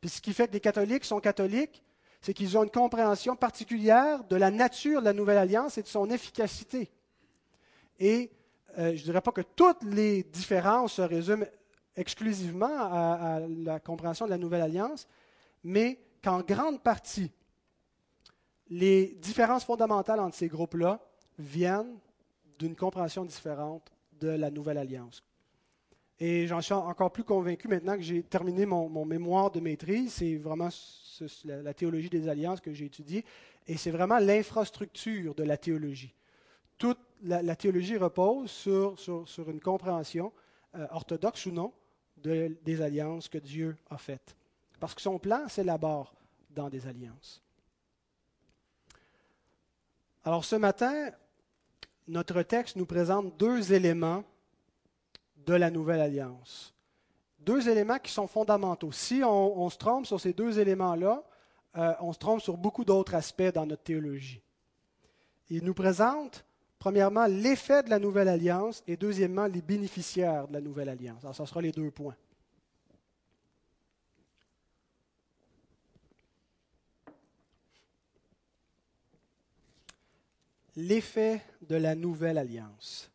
[0.00, 1.82] Puis ce qui fait que les catholiques sont catholiques,
[2.20, 5.88] c'est qu'ils ont une compréhension particulière de la nature de la nouvelle alliance et de
[5.88, 6.90] son efficacité.
[7.98, 8.30] Et
[8.78, 11.46] euh, je ne dirais pas que toutes les différences se résument
[11.96, 15.08] exclusivement à, la compréhension de la nouvelle alliance,
[15.64, 17.32] mais qu'en grande partie,
[18.68, 21.00] les différences fondamentales entre ces groupes-là
[21.38, 21.98] viennent
[22.58, 25.22] d'une compréhension différente de la nouvelle alliance.
[26.20, 30.14] Et j'en suis encore plus convaincu maintenant que j'ai terminé mon, mémoire de maîtrise.
[30.14, 30.68] C'est vraiment
[31.44, 33.24] la, théologie des alliances que j'ai étudiée.
[33.66, 36.12] Et c'est vraiment l'infrastructure de la théologie.
[36.76, 40.32] Toute la, théologie repose sur, sur, une compréhension,
[40.74, 41.72] euh, orthodoxe ou non,
[42.16, 44.36] de, des alliances que Dieu a faites.
[44.80, 46.14] Parce que son plan s'élabore
[46.50, 47.42] dans des alliances.
[50.24, 51.10] Alors ce matin,
[52.08, 54.24] notre texte nous présente deux éléments
[55.46, 56.74] de la nouvelle alliance.
[57.38, 58.92] Deux éléments qui sont fondamentaux.
[58.92, 61.22] Si on, se trompe sur ces deux éléments-là,
[61.76, 64.42] euh, on se trompe sur beaucoup d'autres aspects dans notre théologie.
[65.48, 66.44] Il nous présente,
[66.78, 71.22] premièrement, l'effet de la nouvelle alliance et deuxièmement, les bénéficiaires de la nouvelle alliance.
[71.22, 72.16] Alors, ce sera les deux points.
[80.76, 83.10] L'effet de la nouvelle alliance,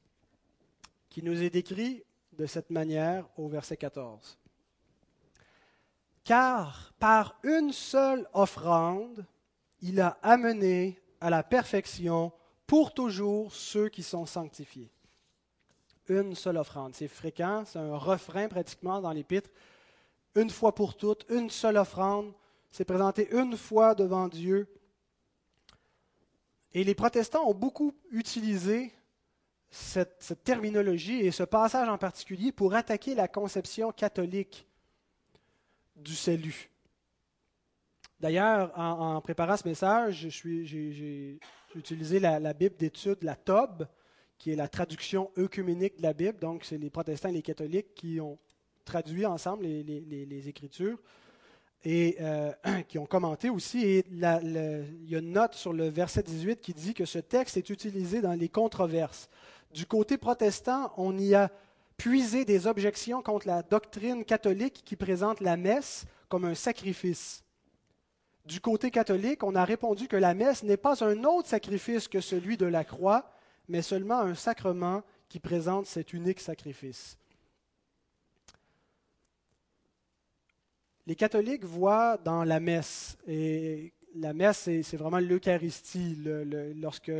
[1.09, 2.03] qui nous est décrit
[2.37, 4.37] de cette manière au verset 14.
[6.23, 9.25] Car par une seule offrande,
[9.81, 12.31] il a amené à la perfection
[12.65, 14.91] pour toujours ceux qui sont sanctifiés.
[16.07, 16.95] Une seule offrande.
[16.95, 19.49] C'est fréquent, c'est un refrain pratiquement dans l'épître.
[20.35, 22.33] Une fois pour toutes, une seule offrande.
[22.71, 24.67] C'est présenté une fois devant Dieu.
[26.73, 28.91] Et les protestants ont beaucoup utilisé
[29.73, 34.67] cette, terminologie et ce passage en particulier pour attaquer la conception catholique
[35.95, 36.69] du salut.
[38.19, 41.39] D'ailleurs, en, préparant ce message, j'ai
[41.75, 43.87] utilisé la, Bible d'étude, la TOB,
[44.37, 46.37] qui est la traduction œcuménique de la Bible.
[46.37, 48.37] Donc, c'est les protestants et les catholiques qui ont
[48.85, 50.99] traduit ensemble les, Écritures
[51.83, 52.51] et euh,
[52.87, 53.83] qui ont commenté aussi.
[53.83, 57.57] Et il y a une note sur le verset 18 qui dit que ce texte
[57.57, 59.29] est utilisé dans les controverses.
[59.73, 61.51] Du côté protestant, on y a
[61.97, 67.43] puisé des objections contre la doctrine catholique qui présente la messe comme un sacrifice.
[68.45, 72.21] Du côté catholique, on a répondu que la messe n'est pas un autre sacrifice que
[72.21, 73.31] celui de la croix,
[73.67, 77.17] mais seulement un sacrement qui présente cet unique sacrifice.
[81.07, 86.15] Les catholiques voient dans la messe, et la messe, c'est vraiment l'Eucharistie,
[86.75, 87.11] lorsque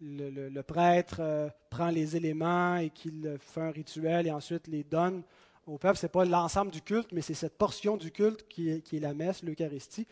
[0.00, 5.22] le, prêtre euh, prend les éléments et qu'il fait un rituel et ensuite les donne
[5.66, 5.98] au peuple.
[5.98, 9.14] Ce n'est pas l'ensemble du culte, mais c'est cette portion du culte qui est, la
[9.14, 10.06] messe, l'Eucharistie.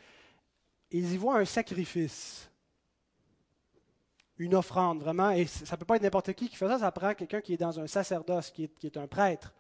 [0.90, 2.50] Ils y voient un sacrifice,
[4.38, 5.30] une offrande, vraiment.
[5.30, 7.54] Et ça ne peut pas être n'importe qui qui fait ça, ça prend quelqu'un qui
[7.54, 9.54] est dans un sacerdoce, qui est, qui est un prêtre,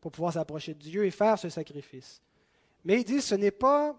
[0.00, 2.20] pour pouvoir s'approcher de Dieu et faire ce sacrifice.
[2.84, 3.96] Mais ils disent ce n'est pas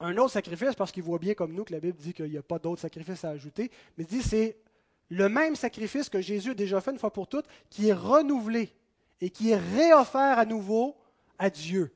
[0.00, 2.38] un autre sacrifice, parce qu'il voit bien comme nous que la Bible dit qu'il n'y
[2.38, 4.56] a pas d'autre sacrifice à ajouter, mais dit c'est
[5.10, 8.72] le même sacrifice que Jésus a déjà fait une fois pour toutes, qui est renouvelé
[9.20, 10.96] et qui est réoffert à nouveau
[11.38, 11.92] à Dieu.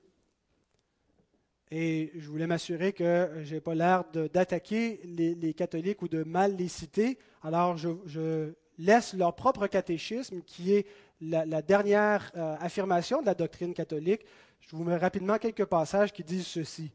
[1.71, 6.57] Et je voulais m'assurer que je n'ai pas l'air d'attaquer les, catholiques ou de mal
[6.57, 7.19] les citer.
[7.43, 10.87] Alors, je, laisse leur propre catéchisme, qui est
[11.21, 14.25] la, dernière euh, affirmation de la doctrine catholique.
[14.61, 16.93] Je vous mets rapidement quelques passages qui disent ceci.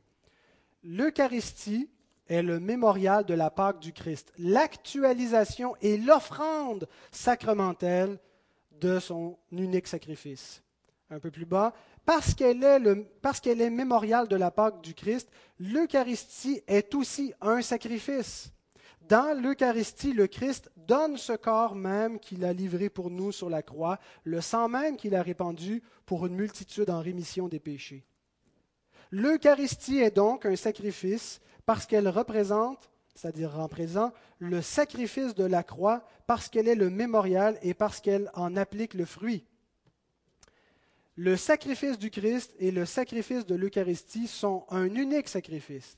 [0.84, 1.89] L'Eucharistie
[2.28, 8.19] est le mémorial de la Pâque du Christ, l'actualisation et l'offrande sacramentelle
[8.82, 10.62] de son unique sacrifice.
[11.10, 11.74] Un peu plus bas,
[12.06, 18.52] parce qu'elle est, le, mémorial de la Pâque du Christ, l'Eucharistie est aussi un sacrifice.
[19.08, 23.62] Dans l'Eucharistie, le Christ donne ce corps même qu'il a livré pour nous sur la
[23.62, 28.06] croix, le sang même qu'il a répandu pour une multitude en rémission des péchés.
[29.15, 35.62] L'Eucharistie est donc un sacrifice parce qu'elle représente, c'est-à-dire en présent, le sacrifice de la
[35.62, 39.45] croix, parce qu'elle est le mémorial et parce qu'elle en applique le fruit.
[41.15, 45.95] Le sacrifice du Christ et le sacrifice de l'Eucharistie sont un unique sacrifice.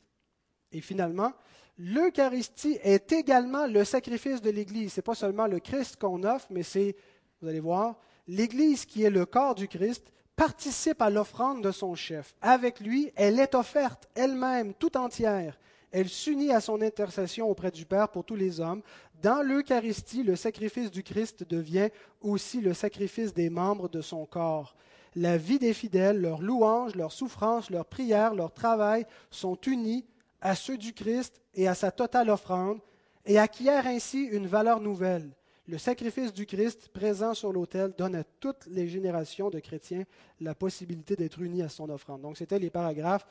[0.73, 1.31] Et finalement,
[1.77, 4.91] l'Eucharistie est également le sacrifice de l'Église.
[4.91, 6.97] Ce n'est pas seulement le Christ qu'on offre, mais c'est,
[7.41, 7.97] vous allez voir,
[8.27, 12.33] l'Église qui est le corps du Christ participe à l'offrande de son chef.
[12.41, 15.57] Avec lui, elle est offerte elle-même, tout entière.
[15.91, 18.81] Elle s'unit à son intercession auprès du Père pour tous les hommes.
[19.21, 21.89] Dans l'Eucharistie, le sacrifice du Christ devient
[22.21, 24.75] aussi le sacrifice des membres de son corps.
[25.15, 30.05] La vie des fidèles, leurs louanges, leurs souffrances, leurs prières, leur travail sont unis
[30.41, 32.79] à ceux du Christ et à sa totale offrande,
[33.25, 35.31] et acquièrent ainsi une valeur nouvelle.
[35.67, 40.03] Le sacrifice du Christ présent sur l'autel donne à toutes les générations de chrétiens
[40.39, 42.21] la possibilité d'être unis à son offrande.
[42.21, 43.25] Donc, c'était les paragraphes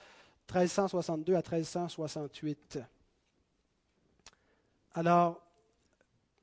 [0.48, 2.80] 1362 à 1368.
[4.94, 5.40] Alors,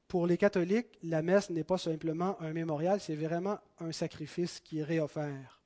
[0.07, 4.79] pour les catholiques, la messe n'est pas simplement un mémorial, c'est vraiment un sacrifice qui
[4.79, 5.61] est réoffert.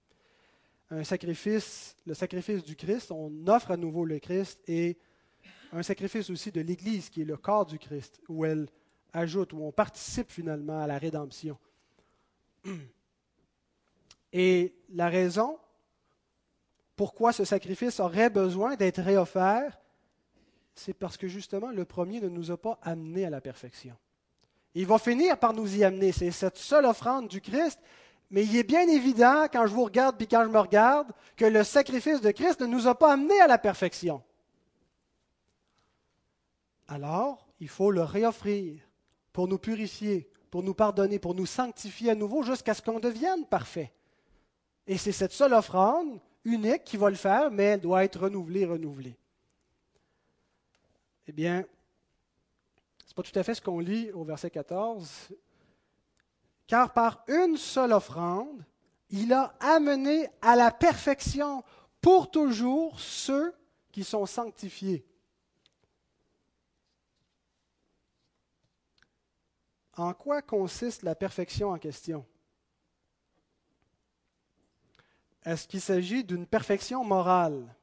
[0.89, 4.97] Un sacrifice, le sacrifice du Christ, on offre à nouveau le Christ et
[5.71, 8.67] un sacrifice aussi de l'Église qui est le corps du Christ, où elle
[9.15, 11.57] ajoute, où on participe finalement à la rédemption.
[14.33, 15.57] Et la raison
[16.95, 19.77] pourquoi ce sacrifice aurait besoin d'être réoffert,
[20.75, 23.95] c'est parce que justement le premier ne nous a pas amenés à la perfection.
[24.73, 26.11] Il va finir par nous y amener.
[26.11, 27.79] C'est cette seule offrande du Christ.
[28.29, 31.45] Mais il est bien évident, quand je vous regarde puis quand je me regarde, que
[31.45, 34.21] le sacrifice de Christ ne nous a pas amenés à la perfection.
[36.87, 38.81] Alors, il faut le réoffrir
[39.35, 43.45] pour nous purifier, pour nous pardonner, pour nous sanctifier à nouveau jusqu'à ce qu'on devienne
[43.45, 43.91] parfait.
[44.87, 48.65] Et c'est cette seule offrande unique qui va le faire, mais elle doit être renouvelée,
[48.65, 49.17] renouvelée.
[51.27, 51.65] Eh bien,
[52.99, 55.33] ce n'est pas tout à fait ce qu'on lit au verset 14.
[56.65, 58.63] Car par une seule offrande,
[59.09, 61.61] il a amené à la perfection
[61.99, 63.53] pour toujours ceux
[63.91, 65.05] qui sont sanctifiés.
[69.97, 72.25] En quoi consiste la perfection en question?
[75.43, 77.73] Est-ce qu'il s'agit d'une perfection morale?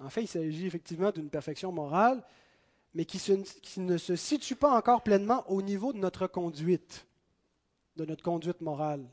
[0.00, 2.22] En fait, il s'agit effectivement d'une perfection morale,
[2.94, 3.20] mais qui,
[3.80, 7.06] ne se situe pas encore pleinement au niveau de notre conduite,
[7.96, 9.04] de notre conduite morale,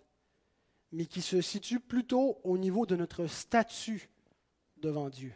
[0.91, 4.09] mais qui se situe plutôt au niveau de notre statut
[4.77, 5.33] devant Dieu.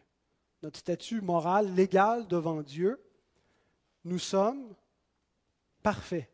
[0.61, 3.01] Notre statut moral, légal devant Dieu.
[4.05, 4.73] Nous sommes
[5.87, 6.29] parfait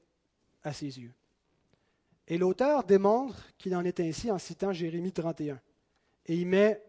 [0.64, 1.14] à ses yeux.
[2.28, 5.62] Et l'auteur démontre qu'il en est ainsi en citant Jérémie 31.
[6.26, 6.84] Et il met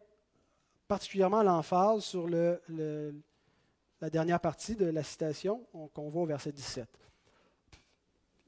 [0.89, 6.89] particulièrement l'emphase sur la dernière partie de la citation qu'on voit au verset 17.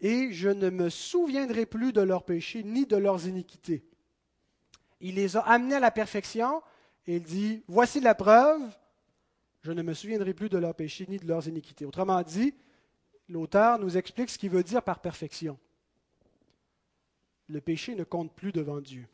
[0.00, 3.84] Et je ne me souviendrai plus de leurs péchés ni de leurs iniquités.
[5.02, 6.62] Il les a amenés à la perfection
[7.06, 8.62] et il dit, voici la preuve,
[9.60, 11.84] je ne me souviendrai plus de leurs péchés ni de leurs iniquités.
[11.84, 12.54] Autrement dit,
[13.28, 15.58] l'auteur nous explique ce qu'il veut dire par perfection.
[17.48, 19.06] Le péché ne compte plus devant Dieu.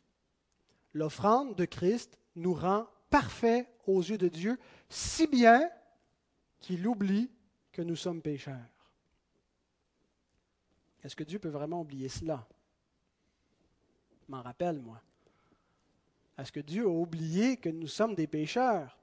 [0.93, 5.69] L'offrande de Christ nous rend parfaits aux yeux de Dieu, si bien
[6.59, 7.29] qu'il oublie
[7.71, 8.57] que nous sommes pécheurs.
[11.03, 12.47] Est-ce que Dieu peut vraiment oublier cela?
[14.29, 15.01] M'en rappelle, moi.
[16.37, 18.97] Est-ce que Dieu a oublié que nous sommes des pécheurs?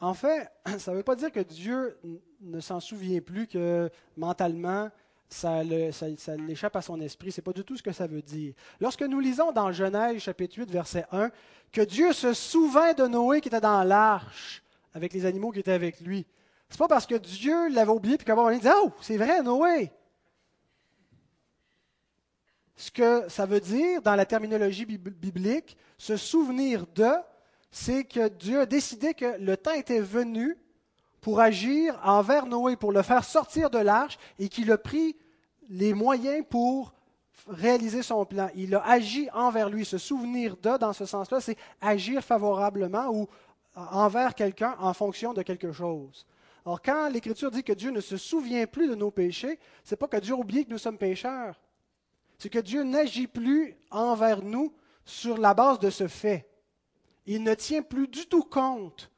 [0.00, 1.98] En fait, ça ne veut pas dire que Dieu
[2.40, 4.90] ne s'en souvient plus, que mentalement,
[5.28, 7.30] ça, l'échappe à son esprit.
[7.30, 8.54] Ce n'est pas du tout ce que ça veut dire.
[8.80, 11.30] Lorsque nous lisons dans Genèse chapitre 8, verset 1,
[11.72, 15.70] que Dieu se souvint de Noé qui était dans l'arche avec les animaux qui étaient
[15.72, 16.26] avec lui,
[16.68, 19.42] ce n'est pas parce que Dieu l'avait oublié puis qu'à un dit Oh, c'est vrai,
[19.42, 19.92] Noé.
[22.76, 27.10] Ce que ça veut dire dans la terminologie biblique, se souvenir de,
[27.70, 30.56] c'est que Dieu a décidé que le temps était venu
[31.20, 35.16] pour agir envers Noé, pour le faire sortir de l'arche, et qu'il a pris
[35.68, 36.92] les moyens pour
[37.46, 38.48] réaliser son plan.
[38.54, 39.84] Il a agi envers lui.
[39.84, 43.28] Se souvenir de, dans ce sens-là, c'est agir favorablement ou
[43.74, 46.26] envers quelqu'un en fonction de quelque chose.
[46.66, 49.98] Alors, quand l'Écriture dit que Dieu ne se souvient plus de nos péchés, ce n'est
[49.98, 51.58] pas que Dieu a oublié que nous sommes pécheurs.
[52.38, 54.72] C'est que Dieu n'agit plus envers nous
[55.04, 56.49] sur la base de ce fait.
[57.32, 59.08] Il ne tient plus du tout compte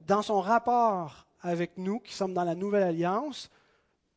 [0.00, 3.52] dans son rapport avec nous, qui sommes dans la nouvelle alliance,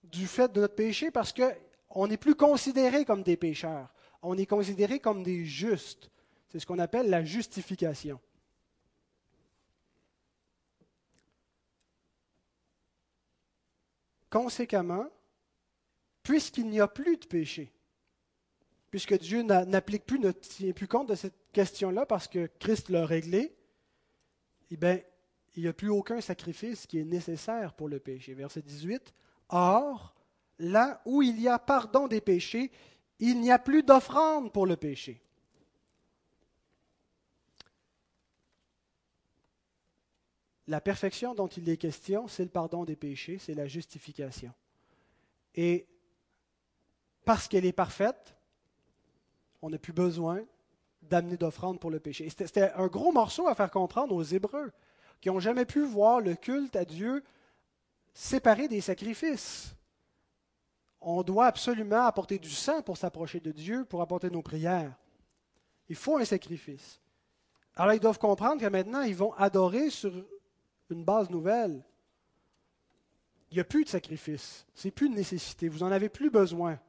[0.03, 3.93] du fait de notre péché, parce qu'on n'est plus considéré comme des pécheurs.
[4.23, 6.09] On est considéré comme des justes.
[6.47, 8.19] C'est ce qu'on appelle la justification.
[14.31, 15.05] Conséquemment,
[16.23, 17.74] puisqu'il n'y a plus de péché,
[18.95, 23.05] puisque Dieu n'applique plus, ne tient plus compte de cette question-là parce que Christ l'a
[23.05, 23.53] réglé,
[24.71, 25.01] eh bien,
[25.53, 28.33] il n'y a plus aucun sacrifice qui est nécessaire pour le péché.
[28.33, 29.13] Verset 18.
[29.49, 30.15] Or,
[30.59, 32.71] là où il y a pardon des péchés,
[33.19, 35.21] il n'y a plus d'offrande pour le péché.
[40.67, 44.53] La perfection dont il est question, c'est le pardon des péchés, c'est la justification.
[45.53, 45.85] Et
[47.25, 48.34] parce qu'elle est parfaite,
[49.65, 50.43] on n'a plus besoin
[51.01, 52.29] d'amener d'offrande pour le péché.
[52.29, 54.71] C'était un gros morceau à faire comprendre aux Hébreux,
[55.19, 57.23] qui n'ont jamais pu voir le culte à Dieu
[58.13, 59.75] séparé des sacrifices.
[61.01, 64.95] On doit absolument apporter du sang pour s'approcher de Dieu, pour apporter nos prières.
[65.89, 67.01] Il faut un sacrifice.
[67.75, 70.13] Alors ils doivent comprendre que maintenant, ils vont adorer sur
[70.91, 71.83] une base nouvelle.
[73.49, 74.65] Il n'y a plus de sacrifice.
[74.75, 75.69] Ce n'est plus de nécessité.
[75.69, 76.79] Vous n'en avez plus besoin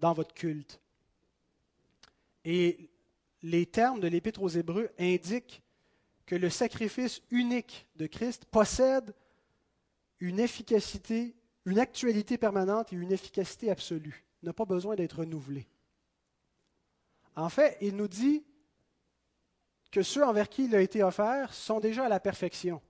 [0.00, 0.80] dans votre culte.
[2.50, 2.88] Et
[3.42, 5.62] les termes de l'Épître aux Hébreux indiquent
[6.24, 9.14] que le sacrifice unique de Christ possède
[10.18, 14.24] une efficacité, une actualité permanente et une efficacité absolue.
[14.42, 15.68] Il n'a pas besoin d'être renouvelé.
[17.36, 18.42] En fait, il nous dit
[19.90, 22.80] que ceux envers qui il a été offert sont déjà à la perfection.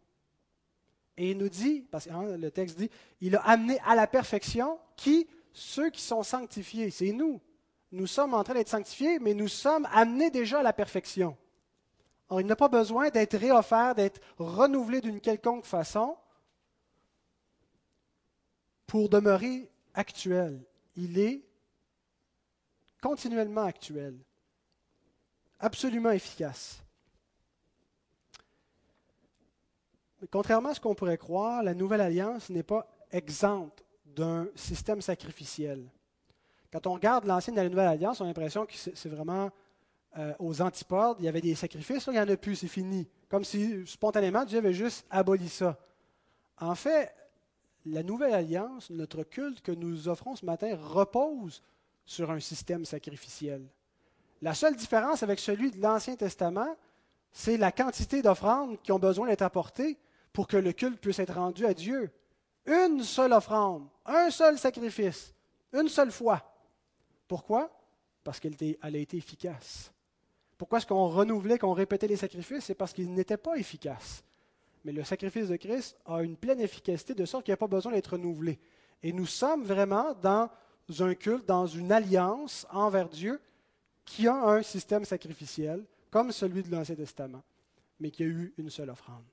[1.17, 2.91] Et il nous dit, parce que hein, le texte dit,
[3.21, 6.93] il a amené à la perfection qui Ceux qui sont sanctifiés.
[6.93, 7.41] C'est nous.
[7.91, 11.37] Nous sommes en train d'être sanctifiés, mais nous sommes amenés déjà à la perfection.
[12.31, 16.17] Il n'a pas besoin d'être réoffert, d'être renouvelé d'une quelconque façon
[18.87, 20.63] pour demeurer actuel.
[20.97, 21.43] Il est
[23.01, 24.19] continuellement actuel,
[25.61, 26.83] absolument efficace.
[30.31, 35.89] contrairement à ce qu'on pourrait croire, la nouvelle alliance n'est pas exempte d'un système sacrificiel.
[36.73, 39.51] Quand on regarde l'ancienne et la nouvelle alliance, on a l'impression que c'est vraiment
[40.17, 43.09] euh, aux antipodes, il y avait des sacrifices, il n'y en a plus, c'est fini.
[43.29, 45.79] Comme si spontanément Dieu avait juste aboli ça.
[46.61, 47.15] En fait,
[47.87, 51.63] la nouvelle alliance, notre culte que nous offrons ce matin, repose
[52.05, 53.67] sur un système sacrificiel.
[54.41, 56.77] La seule différence avec celui de l'Ancien Testament,
[57.33, 59.99] c'est la quantité d'offrandes qui ont besoin d'être apportées
[60.33, 62.11] pour que le culte puisse être rendu à Dieu.
[62.67, 65.35] Une seule offrande, un seul sacrifice,
[65.73, 66.43] une seule fois.
[67.29, 67.71] Pourquoi?
[68.25, 69.93] Parce qu'elle a été efficace.
[70.57, 72.65] Pourquoi est-ce qu'on renouvelait, qu'on répétait les sacrifices?
[72.65, 74.25] C'est parce qu'ils n'étaient pas efficaces.
[74.85, 77.69] Mais le sacrifice de Christ a une pleine efficacité de sorte qu'il n'y a pas
[77.69, 78.59] besoin d'être renouvelé.
[79.03, 80.49] Et nous sommes vraiment dans
[80.99, 83.41] un culte, dans une alliance envers Dieu
[84.05, 87.43] qui a un système sacrificiel comme celui de l'Ancien Testament,
[88.01, 89.25] mais qui a eu une seule offrande.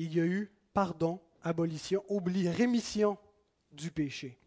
[0.00, 3.18] il y a eu pardon, abolition, oubli, rémission
[3.72, 4.38] du péché.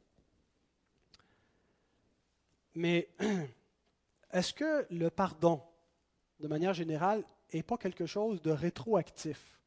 [2.76, 3.10] Mais
[4.32, 5.62] est-ce que le pardon,
[6.40, 9.60] de manière générale, n'est pas quelque chose de rétroactif?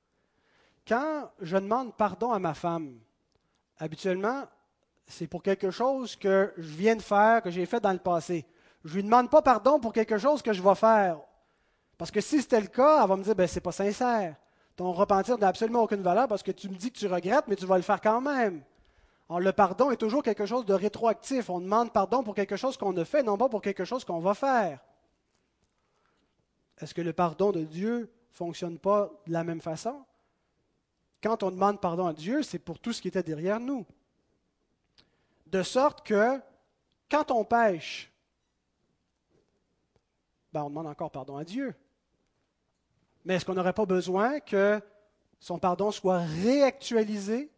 [0.86, 2.98] Quand je demande pardon à ma femme,
[3.78, 4.44] habituellement,
[5.06, 8.46] c'est pour quelque chose que je viens de faire, que j'ai fait dans le passé.
[8.84, 11.20] Je ne lui demande pas pardon pour quelque chose que je vais faire.
[11.96, 14.36] Parce que si c'était le cas, elle va me dire, ben, c'est pas sincère.
[14.76, 17.56] Ton repentir n'a absolument aucune valeur parce que tu me dis que tu regrettes, mais
[17.56, 18.62] tu vas le faire quand même.
[19.28, 21.50] Alors, le pardon est toujours quelque chose de rétroactif.
[21.50, 24.20] On demande pardon pour quelque chose qu'on a fait, non pas pour quelque chose qu'on
[24.20, 24.80] va faire.
[26.78, 30.04] Est-ce que le pardon de Dieu ne fonctionne pas de la même façon?
[31.22, 33.86] Quand on demande pardon à Dieu, c'est pour tout ce qui était derrière nous.
[35.46, 36.38] De sorte que
[37.10, 38.12] quand on pêche,
[40.52, 41.74] ben on demande encore pardon à Dieu.
[43.26, 44.80] Mais est-ce qu'on n'aurait pas besoin que
[45.40, 47.50] son pardon soit réactualisé,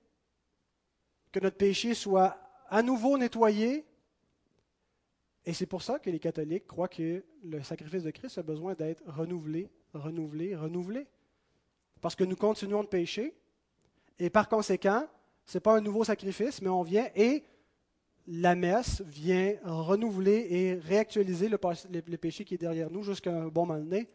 [1.30, 2.38] que notre péché soit
[2.70, 3.84] à nouveau nettoyé?
[5.44, 8.72] Et c'est pour ça que les catholiques croient que le sacrifice de Christ a besoin
[8.72, 11.06] d'être renouvelé, renouvelé, renouvelé.
[12.00, 13.34] Parce que nous continuons de pécher,
[14.18, 15.06] et par conséquent,
[15.44, 17.44] ce n'est pas un nouveau sacrifice, mais on vient et
[18.26, 21.58] la messe vient renouveler et réactualiser le,
[22.16, 24.08] péché qui est derrière nous jusqu'à un bon moment donné,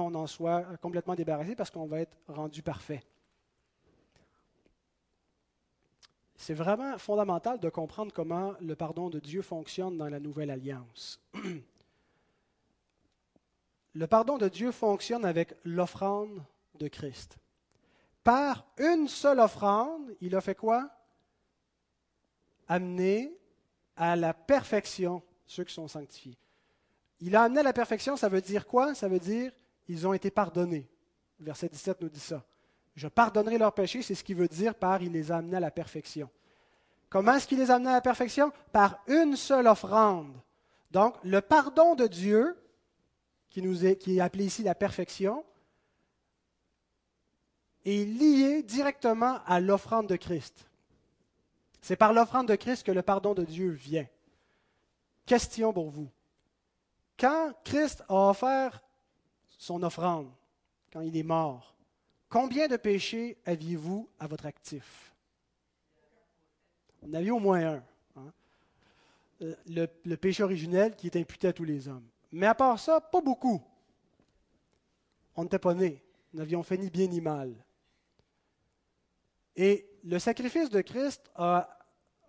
[0.00, 3.02] on en soit complètement débarrassé parce qu'on va être rendu parfait.
[6.36, 11.20] C'est vraiment fondamental de comprendre comment le pardon de Dieu fonctionne dans la nouvelle alliance.
[13.94, 16.42] Le pardon de Dieu fonctionne avec l'offrande
[16.76, 17.36] de Christ.
[18.24, 20.90] Par une seule offrande, il a fait quoi?
[22.68, 23.36] Amener
[23.94, 26.38] à la perfection ceux qui sont sanctifiés.
[27.20, 28.94] Il a amené à la perfection, ça veut dire quoi?
[28.94, 29.52] Ça veut dire
[29.88, 30.88] ils ont été pardonnés.
[31.40, 32.44] Verset 17 nous dit ça.
[32.94, 35.60] Je pardonnerai leurs péchés, c'est ce qu'il veut dire par il les a amenés à
[35.60, 36.30] la perfection.
[37.08, 38.52] Comment est-ce qu'il les a amenés à la perfection?
[38.70, 40.34] Par une seule offrande.
[40.90, 42.56] Donc, le pardon de Dieu,
[43.50, 45.44] qui, nous est, qui est appelé ici la perfection,
[47.84, 50.66] est lié directement à l'offrande de Christ.
[51.80, 54.06] C'est par l'offrande de Christ que le pardon de Dieu vient.
[55.26, 56.08] Question pour vous.
[57.18, 58.82] Quand Christ a offert
[59.62, 60.28] son offrande,
[60.92, 61.76] quand il est mort,
[62.28, 65.14] combien de péchés aviez-vous à votre actif?
[67.00, 67.84] On avait au moins un.
[68.16, 68.32] Hein.
[69.42, 72.06] Euh, le, le, péché originel qui est imputé à tous les hommes.
[72.32, 73.62] Mais à part ça, pas beaucoup.
[75.36, 76.02] On n'était pas nés.
[76.32, 77.54] Nous n'avions fait ni bien ni mal.
[79.54, 81.78] Et le sacrifice de Christ a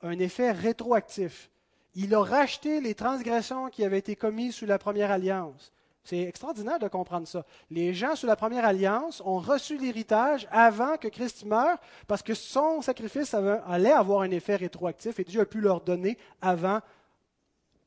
[0.03, 1.49] un effet rétroactif.
[1.95, 5.73] Il a racheté les transgressions qui avaient été commises sous la première alliance.
[6.03, 7.45] C'est extraordinaire de comprendre ça.
[7.69, 11.77] Les gens sous la première alliance ont reçu l'héritage avant que Christ meure
[12.07, 16.17] parce que son sacrifice allait avoir un effet rétroactif et Dieu a pu leur donner
[16.41, 16.81] avant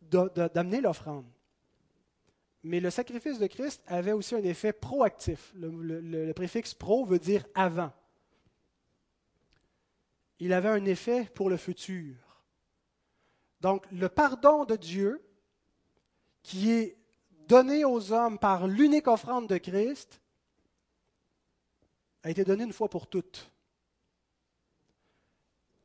[0.01, 1.27] d'amener l'offrande.
[2.63, 5.53] Mais le sacrifice de Christ avait aussi un effet proactif.
[5.55, 7.93] le préfixe pro veut dire avant
[10.39, 12.15] il avait un effet pour le futur.
[13.61, 15.23] Donc, le pardon de Dieu,
[16.43, 16.97] qui est
[17.49, 20.21] donné aux hommes par l'unique offrande de Christ,
[22.23, 23.51] a été donné une fois pour toutes.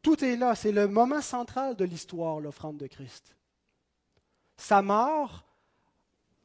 [0.01, 3.35] Tout est là, c'est le moment central de l'histoire, l'offrande de Christ.
[4.57, 5.45] Sa mort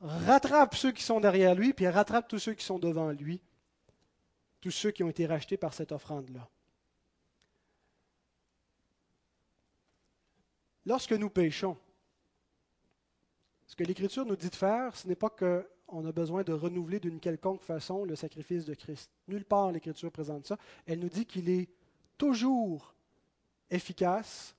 [0.00, 3.40] rattrape ceux qui sont derrière lui, puis rattrape tous ceux qui sont devant lui,
[4.60, 6.46] tous ceux qui ont été rachetés par cette offrande-là.
[10.84, 11.76] Lorsque nous péchons,
[13.66, 17.00] ce que l'Écriture nous dit de faire, ce n'est pas qu'on a besoin de renouveler
[17.00, 19.10] d'une quelconque façon le sacrifice de Christ.
[19.28, 20.58] Nulle part l'Écriture présente ça.
[20.86, 21.68] Elle nous dit qu'il est
[22.16, 22.94] toujours
[23.70, 24.54] efficace,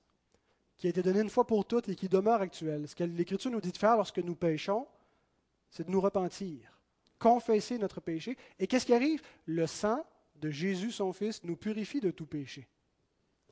[0.76, 2.86] qui a été donné une fois pour toutes et qui demeure actuel.
[2.86, 4.86] Ce que l'Écriture nous dit de faire lorsque nous péchons,
[5.70, 6.78] c'est de nous repentir,
[7.18, 8.36] confesser notre péché.
[8.58, 9.22] Et qu'est-ce qui arrive?
[9.46, 10.04] Le sang
[10.36, 12.68] de Jésus, son Fils, nous purifie de tout péché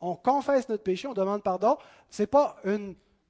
[0.01, 1.77] on confesse notre péché, on demande pardon.
[2.11, 2.57] Ce n'est pas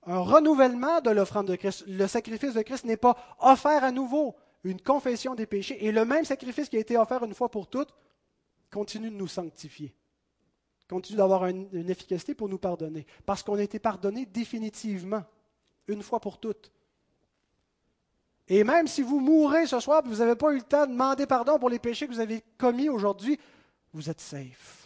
[0.07, 1.85] un renouvellement de l'offrande de Christ.
[1.87, 5.85] Le sacrifice de Christ n'est pas offert à nouveau, une confession des péchés.
[5.85, 7.93] Et le même sacrifice qui a été offert une fois pour toutes
[8.71, 9.95] continue de nous sanctifier,
[10.89, 15.25] continue d'avoir une, efficacité pour nous pardonner, parce qu'on a été pardonné définitivement,
[15.89, 16.73] une fois pour toutes.
[18.49, 21.27] Et même si vous mourrez ce soir, vous n'avez pas eu le temps de demander
[21.27, 23.39] pardon pour les péchés que vous avez commis aujourd'hui,
[23.93, 24.86] vous êtes safe.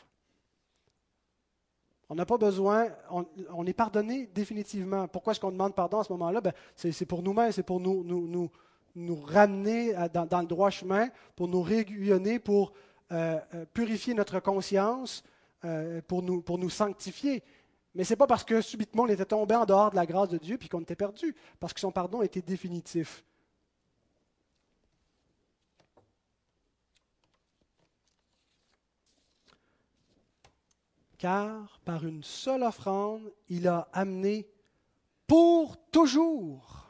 [2.12, 5.06] On n'a pas besoin, on, est pardonné définitivement.
[5.06, 6.40] Pourquoi est-ce qu'on demande pardon à ce moment-là?
[6.40, 8.50] Ben, c'est, pour nous-mêmes, c'est pour nous,
[9.26, 12.72] ramener dans, le droit chemin, pour nous régulionner, pour
[13.12, 15.22] euh, euh, purifier notre conscience,
[15.64, 17.44] euh, pour, nous, pour nous sanctifier.
[17.94, 20.30] Mais ce n'est pas parce que subitement on était tombé en dehors de la grâce
[20.30, 23.24] de Dieu puis qu'on était perdu, parce que son pardon était définitif.
[31.20, 34.48] Car par une seule offrande, il a amené
[35.26, 36.88] pour toujours,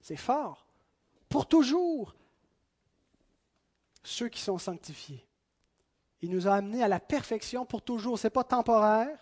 [0.00, 0.66] c'est fort,
[1.28, 2.16] pour toujours,
[4.02, 5.26] ceux qui sont sanctifiés.
[6.22, 8.18] Il nous a amenés à la perfection pour toujours.
[8.18, 9.18] Ce n'est pas temporaire,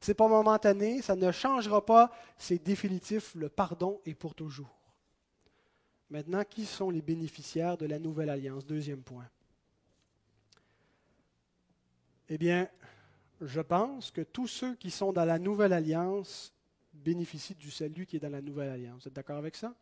[0.00, 4.80] ce n'est pas momentané, ça ne changera pas, c'est définitif, le pardon est pour toujours.
[6.10, 8.66] Maintenant, qui sont les bénéficiaires de la nouvelle alliance?
[8.66, 9.28] Deuxième point.
[12.28, 12.68] Eh bien,
[13.46, 16.52] je pense que tous ceux qui sont dans la nouvelle alliance
[16.92, 19.02] bénéficient du salut qui est dans la nouvelle alliance.
[19.02, 19.74] Vous êtes d'accord avec ça?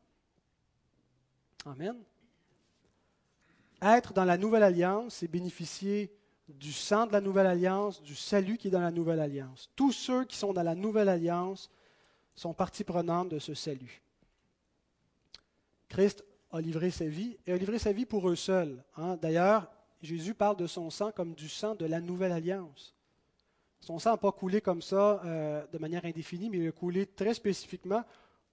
[1.66, 1.96] Amen.
[3.82, 6.12] Être dans la nouvelle alliance, c'est bénéficier
[6.48, 9.70] du sang de la nouvelle alliance, du salut qui est dans la nouvelle alliance.
[9.76, 11.70] Tous ceux qui sont dans la nouvelle alliance
[12.34, 14.02] sont partie prenante de ce salut.
[15.88, 18.82] Christ a livré sa vie et a livré sa vie pour eux seuls.
[18.96, 19.16] Hein.
[19.16, 19.70] D'ailleurs,
[20.02, 22.94] Jésus parle de son sang comme du sang de la nouvelle alliance.
[23.80, 27.06] Son sang n'a pas coulé comme ça euh, de manière indéfinie, mais il a coulé
[27.06, 28.04] très spécifiquement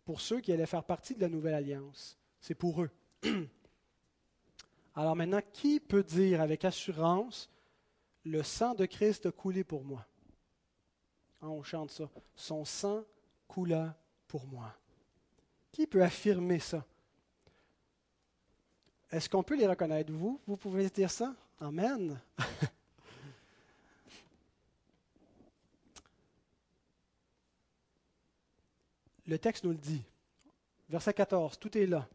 [0.06, 2.18] pour ceux qui allaient faire partie de la nouvelle alliance.
[2.40, 2.90] C'est pour eux.
[4.96, 7.50] Alors maintenant, qui peut dire avec assurance,
[8.24, 10.06] le sang de Christ a coulé pour moi?
[11.42, 12.10] Hein, On chante ça.
[12.36, 13.04] Son sang
[13.48, 13.96] coula
[14.28, 14.74] pour moi.
[15.72, 16.86] Qui peut affirmer ça?
[19.12, 21.36] Est-ce qu'on peut les reconnaître Vous, vous pouvez dire ça?
[21.60, 22.20] Amen.
[29.28, 30.04] le texte nous le dit.
[30.90, 32.08] Verset 14, tout est là.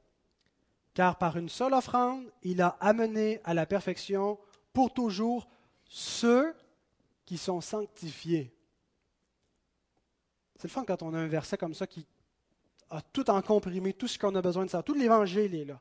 [0.94, 4.38] Car par une seule offrande, il a amené à la perfection
[4.72, 5.48] pour toujours
[5.84, 6.54] ceux
[7.24, 8.54] qui sont sanctifiés.
[10.56, 12.06] C'est le fun quand on a un verset comme ça qui
[12.90, 14.84] a tout en comprimé, tout ce qu'on a besoin de savoir.
[14.84, 15.80] Tout l'évangile est là.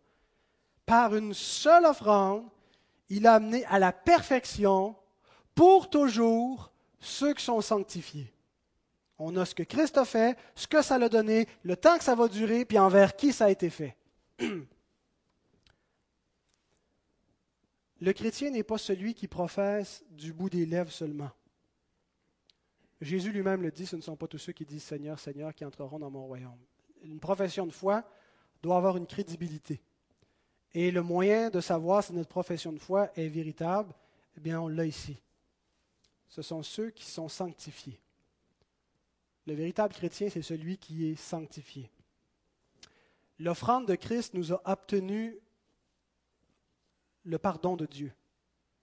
[0.85, 2.45] Par une seule offrande,
[3.09, 4.95] il a amené à la perfection
[5.53, 8.33] pour toujours ceux qui sont sanctifiés.
[9.23, 12.03] On a ce que Christ a fait, ce que ça l'a donné, le temps que
[12.03, 13.95] ça va durer, puis envers qui ça a été fait.
[17.99, 21.29] Le chrétien n'est pas celui qui professe du bout des lèvres seulement.
[22.99, 25.65] Jésus lui-même le dit, ce ne sont pas tous ceux qui disent Seigneur, Seigneur qui
[25.65, 26.57] entreront dans mon royaume.
[27.03, 28.03] Une profession de foi
[28.63, 29.83] doit avoir une crédibilité.
[30.73, 33.93] Et le moyen de savoir si notre profession de foi est véritable,
[34.35, 35.21] eh bien, on l'a ici.
[36.27, 37.99] Ce sont ceux qui sont sanctifiés.
[39.47, 41.89] Le véritable chrétien, c'est celui qui est sanctifié.
[43.39, 45.37] L'offrande de Christ nous a obtenu
[47.23, 48.13] le pardon de Dieu,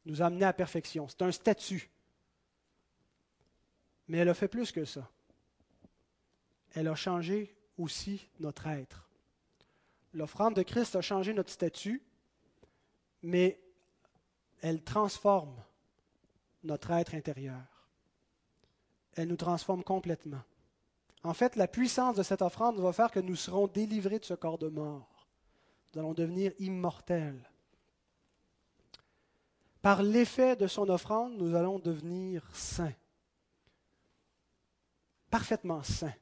[0.05, 1.07] nous a amené à perfection.
[1.09, 1.91] C'est un statut.
[4.09, 5.09] Mais elle a fait plus que ça.
[6.73, 9.09] Elle a changé aussi notre être.
[10.13, 12.03] L'offrande de Christ a changé notre statut,
[13.23, 13.61] mais
[14.61, 15.55] elle transforme
[16.65, 17.78] notre être intérieur
[19.19, 20.43] elle nous transforme complètement.
[21.25, 24.35] En fait, la puissance de cette offrande va faire que nous serons délivrés de ce
[24.35, 25.27] corps de mort.
[25.93, 27.51] Nous allons devenir immortels.
[29.83, 32.95] Par l'effet de son offrande, nous allons devenir saints.
[35.31, 36.15] Parfaitement saints.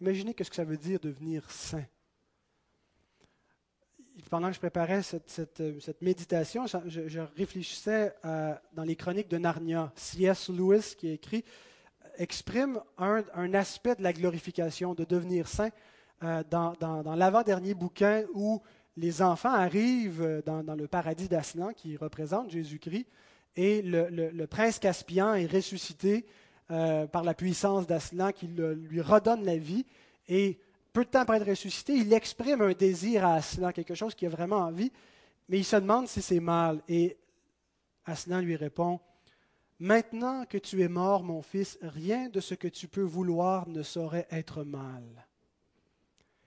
[0.00, 1.86] Imaginez ce que ça veut dire devenir saint
[4.32, 9.92] pendant que je préparais cette, euh, méditation, je, réfléchissais dans les chroniques de Narnia.
[9.94, 10.48] C.S.
[10.48, 11.44] Lewis, qui écrit,
[12.16, 15.68] exprime un, aspect de la glorification, de devenir saint,
[16.22, 16.74] euh, dans,
[17.14, 18.62] l'avant-dernier bouquin où
[18.96, 23.08] les enfants arrivent euh, dans, le paradis d'Aslan, qui représente Jésus-Christ,
[23.56, 26.24] et le, prince Caspian est ressuscité
[26.68, 29.84] par la puissance d'Aslan qui lui redonne la vie.
[30.26, 30.58] Et
[30.92, 34.26] peu de temps après être ressuscité, il exprime un désir à Aslan, quelque chose qui
[34.26, 34.92] a vraiment envie,
[35.48, 36.82] mais il se demande si c'est mal.
[36.88, 37.16] Et
[38.04, 39.00] Aslan lui répond
[39.82, 43.82] Maintenant que tu es mort, mon fils, rien de ce que tu peux vouloir ne
[43.82, 45.02] saurait être mal.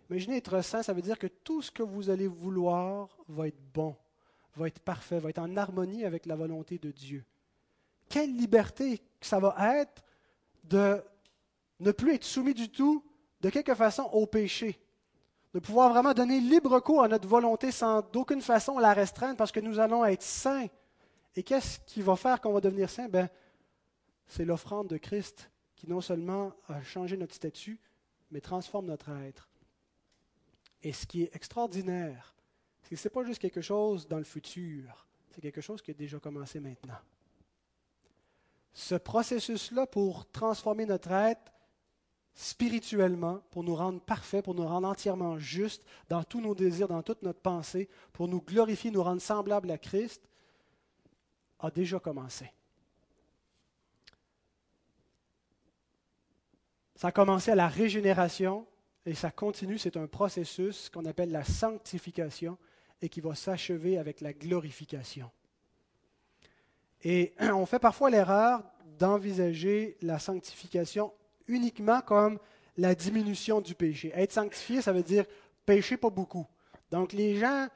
[0.09, 3.59] Imaginez être saint, ça veut dire que tout ce que vous allez vouloir va être
[3.73, 3.93] bon,
[4.55, 7.25] va être parfait, va être en harmonie avec la volonté de Dieu.
[8.07, 10.05] Quelle liberté ça va être
[10.63, 11.03] de
[11.81, 13.03] ne plus être soumis du tout
[13.45, 14.79] de quelque façon au péché,
[15.53, 19.51] de pouvoir vraiment donner libre cours à notre volonté sans d'aucune façon la restreindre parce
[19.51, 20.65] que nous allons être saints.
[21.35, 23.29] Et qu'est-ce qui va faire qu'on va devenir saints ben,
[24.25, 27.79] C'est l'offrande de Christ qui non seulement a changé notre statut,
[28.31, 29.47] mais transforme notre être.
[30.81, 32.33] Et ce qui est extraordinaire,
[32.81, 35.91] c'est que ce n'est pas juste quelque chose dans le futur, c'est quelque chose qui
[35.91, 36.97] a déjà commencé maintenant.
[38.73, 41.54] Ce processus-là pour transformer notre être
[42.35, 47.01] spirituellement, pour nous rendre parfaits, pour nous rendre entièrement justes dans tous nos désirs, dans
[47.01, 50.21] toute notre pensée, pour nous glorifier, nous rendre semblables à Christ,
[51.59, 52.51] a déjà commencé.
[56.95, 58.67] Ça a commencé à la régénération
[59.05, 62.57] et ça continue, c'est un processus qu'on appelle la sanctification
[63.01, 65.31] et qui va s'achever avec la glorification.
[67.01, 68.61] Et on fait parfois l'erreur
[68.97, 71.13] d'envisager la sanctification
[71.47, 72.39] uniquement comme
[72.77, 74.11] la diminution du péché.
[74.15, 75.25] Être sanctifié, ça veut dire
[75.65, 76.45] pécher pas beaucoup.
[76.91, 77.67] Donc les gens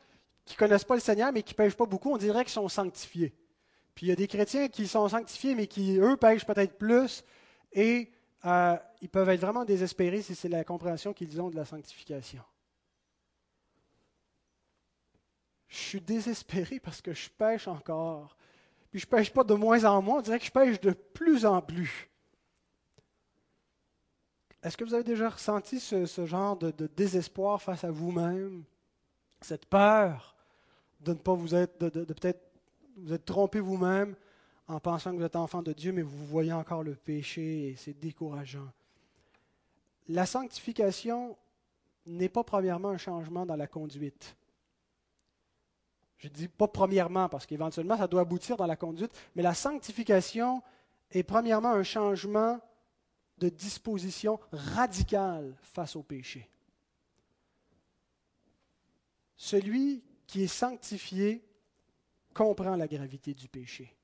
[0.45, 3.33] qui connaissent pas le Seigneur, mais qui pêchent pas beaucoup, on dirait qu'ils sont sanctifiés.
[3.95, 7.23] Puis il y a des chrétiens qui sont sanctifiés, mais qui, eux, pêchent peut-être plus,
[7.71, 8.11] et
[8.45, 12.43] euh, ils peuvent être vraiment désespérés si c'est la compréhension qu'ils ont de la sanctification.
[15.67, 18.35] Je suis désespéré parce que je pêche encore.
[18.89, 21.45] Puis je pêche pas de moins en moins, on dirait que je pêche de plus
[21.45, 22.09] en plus.
[24.61, 28.63] Est-ce que vous avez déjà ressenti ce, genre de, désespoir face à vous-même,
[29.41, 30.35] cette peur
[30.99, 32.41] de ne pas vous être, de, peut-être
[32.97, 34.15] vous être trompé vous-même
[34.67, 37.75] en pensant que vous êtes enfant de Dieu, mais vous voyez encore le péché et
[37.77, 38.67] c'est décourageant.
[40.09, 41.37] La sanctification
[42.05, 44.35] n'est pas premièrement un changement dans la conduite.
[46.17, 50.61] Je dis pas premièrement parce qu'éventuellement ça doit aboutir dans la conduite, mais la sanctification
[51.11, 52.59] est premièrement un changement
[53.39, 56.49] de disposition radicale face au péché.
[59.35, 61.43] Celui qui est sanctifié
[62.33, 63.95] comprend la gravité du péché.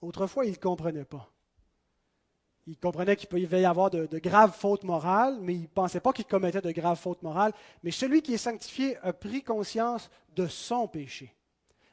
[0.00, 1.30] Autrefois, il ne comprenait pas.
[2.66, 6.12] Il comprenait qu'il pouvait y avoir de, graves fautes morales, mais il ne pensait pas
[6.12, 7.52] qu'il commettait de graves fautes morales.
[7.84, 11.32] Mais celui qui est sanctifié a pris conscience de son péché.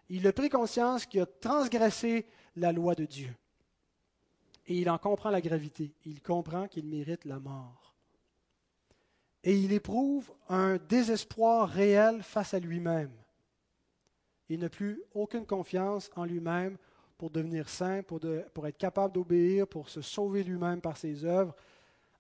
[0.09, 3.35] Il a pris conscience qu'il a transgressé la loi de Dieu
[4.67, 5.93] et il en comprend la gravité.
[6.05, 7.93] Il comprend qu'il mérite la mort.
[9.43, 13.11] Et il éprouve un désespoir réel face à lui-même.
[14.49, 16.77] Il n'a plus aucune confiance en lui-même
[17.17, 18.19] pour devenir saint, pour,
[18.67, 21.55] être capable d'obéir, pour se sauver lui-même par ses œuvres.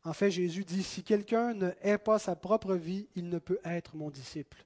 [0.03, 3.59] En fait, Jésus dit, si quelqu'un ne hait pas sa propre vie, il ne peut
[3.63, 4.65] être mon disciple.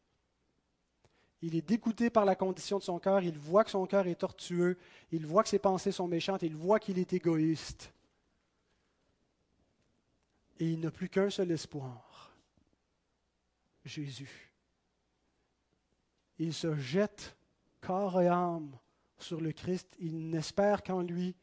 [1.41, 4.15] Il est dégoûté par la condition de son cœur, il voit que son cœur est
[4.15, 4.77] tortueux,
[5.11, 7.93] il voit que ses pensées sont méchantes, il voit qu'il est égoïste.
[10.59, 12.35] Et il n'a plus qu'un seul espoir,
[13.85, 14.51] Jésus.
[16.39, 17.35] Il se jette
[17.81, 18.75] corps et âme
[19.19, 21.35] sur le Christ, il n'espère qu'en lui,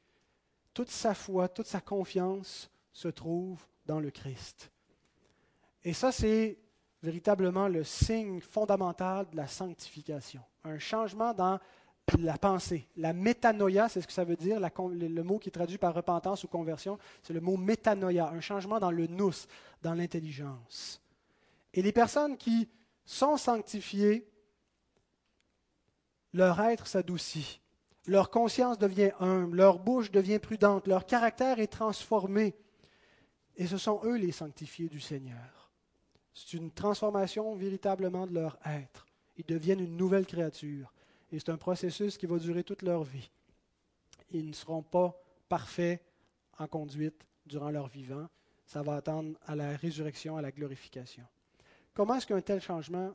[0.72, 4.70] toute sa foi, toute sa confiance se trouve dans le Christ.
[5.84, 6.58] Et ça, c'est
[7.04, 10.40] véritablement le signe fondamental de la sanctification.
[10.64, 11.60] Un changement dans
[12.18, 12.88] la pensée.
[12.96, 16.44] La métanoïa, c'est ce que ça veut dire, le mot qui est traduit par repentance
[16.44, 19.32] ou conversion, c'est le mot métanoïa, un changement dans le nous,
[19.82, 21.00] dans l'intelligence.
[21.72, 22.68] Et les personnes qui
[23.04, 24.30] sont sanctifiées,
[26.32, 27.60] leur être s'adoucit,
[28.06, 32.54] leur conscience devient humble, leur bouche devient prudente, leur caractère est transformé.
[33.56, 35.63] Et ce sont eux les sanctifiés du Seigneur.
[36.34, 39.06] C'est une transformation véritablement de leur être.
[39.36, 40.92] Ils deviennent une nouvelle créature.
[41.30, 43.30] Et c'est un processus qui va durer toute leur vie.
[44.30, 45.16] Ils ne seront pas
[45.48, 46.02] parfaits
[46.58, 48.26] en conduite durant leur vivant.
[48.66, 51.24] Ça va attendre à la résurrection, à la glorification.
[51.92, 53.12] Comment est-ce qu'un tel changement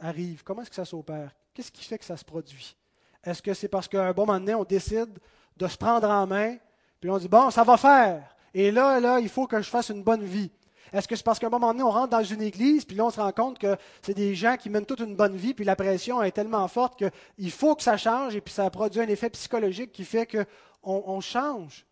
[0.00, 0.42] arrive?
[0.42, 1.34] Comment est-ce que ça s'opère?
[1.52, 2.76] Qu'est-ce qui fait que ça se produit?
[3.22, 5.18] Est-ce que c'est parce qu'à un bon moment donné, on décide
[5.56, 6.56] de se prendre en main,
[7.00, 8.36] puis on dit, bon, ça va faire.
[8.52, 10.50] Et là, là, il faut que je fasse une bonne vie.
[10.92, 13.06] Est-ce que c'est parce qu'à un moment donné, on rentre dans une église, puis là,
[13.06, 15.64] on se rend compte que c'est des gens qui mènent toute une bonne vie, puis
[15.64, 19.08] la pression est tellement forte qu'il faut que ça change, et puis ça produit un
[19.08, 21.86] effet psychologique qui fait qu'on on change.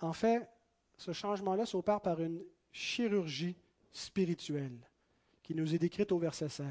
[0.00, 0.48] En fait,
[0.96, 2.42] ce changement-là s'opère par une
[2.72, 3.56] chirurgie
[3.92, 4.78] spirituelle
[5.42, 6.66] qui nous est décrite au verset 16.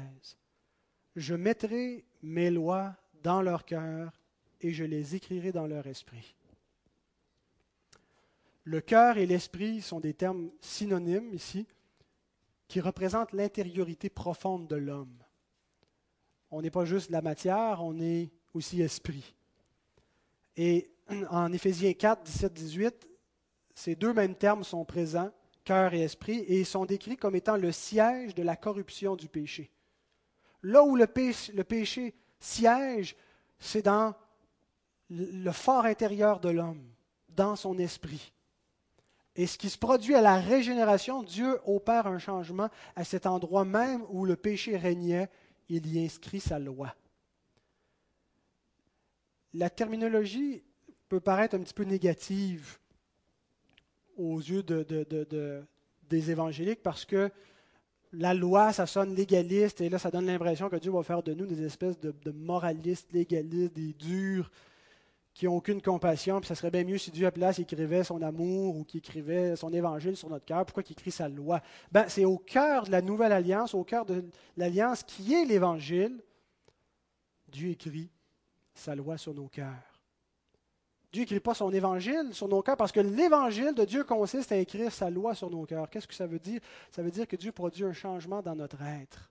[1.16, 4.12] Je mettrai mes lois dans leur cœur
[4.60, 6.34] et je les écrirai dans leur esprit.
[8.64, 11.66] Le cœur et l'esprit sont des termes synonymes ici,
[12.68, 15.16] qui représentent l'intériorité profonde de l'homme.
[16.50, 19.34] On n'est pas juste la matière, on est aussi esprit.
[20.56, 20.90] Et
[21.30, 23.08] en Éphésiens 4, 17, 18,
[23.74, 25.32] ces deux mêmes termes sont présents,
[25.64, 29.28] cœur et esprit, et ils sont décrits comme étant le siège de la corruption du
[29.28, 29.70] péché.
[30.62, 33.16] Là où le péché, le péché siège,
[33.58, 34.14] c'est dans
[35.10, 36.84] le fort intérieur de l'homme,
[37.28, 38.32] dans son esprit.
[39.34, 43.64] Et ce qui se produit à la régénération, Dieu opère un changement à cet endroit
[43.64, 45.30] même où le péché régnait,
[45.68, 46.94] il y inscrit sa loi.
[49.54, 50.62] La terminologie
[51.08, 52.78] peut paraître un petit peu négative
[54.16, 57.30] aux yeux des évangéliques parce que
[58.12, 61.32] la loi, ça sonne légaliste et là, ça donne l'impression que Dieu va faire de
[61.32, 64.50] nous des espèces de, moralistes, légalistes, des durs,
[65.34, 68.20] qui n'ont aucune compassion, puis ça serait bien mieux si Dieu à place écrivait son
[68.20, 70.64] amour ou qu'il écrivait son évangile sur notre cœur.
[70.66, 71.62] Pourquoi qu'il écrit sa loi?
[71.90, 74.24] Ben, C'est au cœur de la nouvelle alliance, au cœur de
[74.56, 76.22] l'alliance qui est l'évangile.
[77.48, 78.10] Dieu écrit
[78.74, 80.00] sa loi sur nos cœurs.
[81.12, 84.56] Dieu n'écrit pas son évangile sur nos cœurs parce que l'évangile de Dieu consiste à
[84.56, 85.88] écrire sa loi sur nos cœurs.
[85.90, 86.60] Qu'est-ce que ça veut dire?
[86.90, 89.30] Ça veut dire que Dieu produit un changement dans notre être.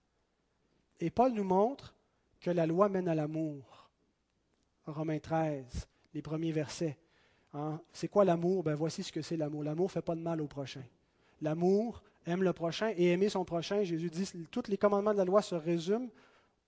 [1.00, 1.96] Et Paul nous montre
[2.40, 3.90] que la loi mène à l'amour.
[4.86, 6.98] Romains 13 les premiers versets.
[7.54, 7.80] Hein?
[7.92, 8.64] C'est quoi l'amour?
[8.64, 9.64] Ben, Voici ce que c'est l'amour.
[9.64, 10.84] L'amour ne fait pas de mal au prochain.
[11.42, 13.84] L'amour aime le prochain et aimer son prochain.
[13.84, 16.10] Jésus dit tous les commandements de la loi se résument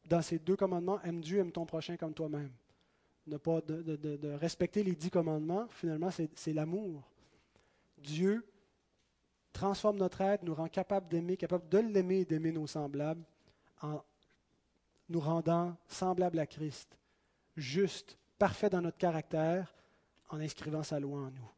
[0.06, 2.52] dans ces deux commandements aime Dieu, aime ton prochain comme toi-même.
[3.26, 7.02] Ne pas de, respecter les dix commandements, finalement, c'est l'amour.
[7.98, 8.46] Dieu
[9.54, 13.24] transforme notre être, nous rend capable d'aimer, capable de l'aimer et d'aimer nos semblables,
[13.82, 14.04] en
[15.08, 16.98] nous rendant semblables à Christ,
[17.56, 19.74] juste, parfait dans notre caractère,
[20.30, 21.52] en inscrivant sa loi en nous.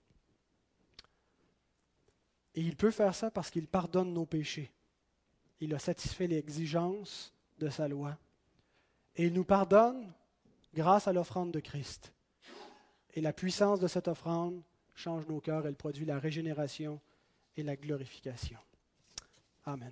[2.53, 4.71] Et il peut faire ça parce qu'il pardonne nos péchés.
[5.61, 8.15] Il a satisfait l'exigence de sa loi.
[9.15, 10.13] Et il nous pardonne
[10.75, 12.13] grâce à l'offrande de Christ.
[13.15, 14.61] Et la puissance de cette offrande
[14.93, 17.01] change nos cœurs, elle produit la régénération
[17.57, 18.59] et la glorification.
[19.65, 19.91] Amen.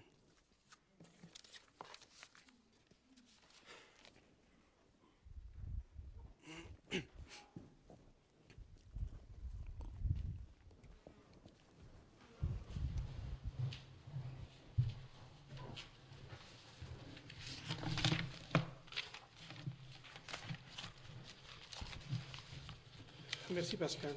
[23.79, 24.15] Merci, Pascal.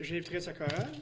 [0.00, 0.92] J'inviterai sa chorale.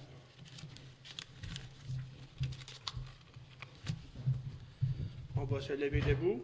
[5.37, 6.43] On va se lever debout.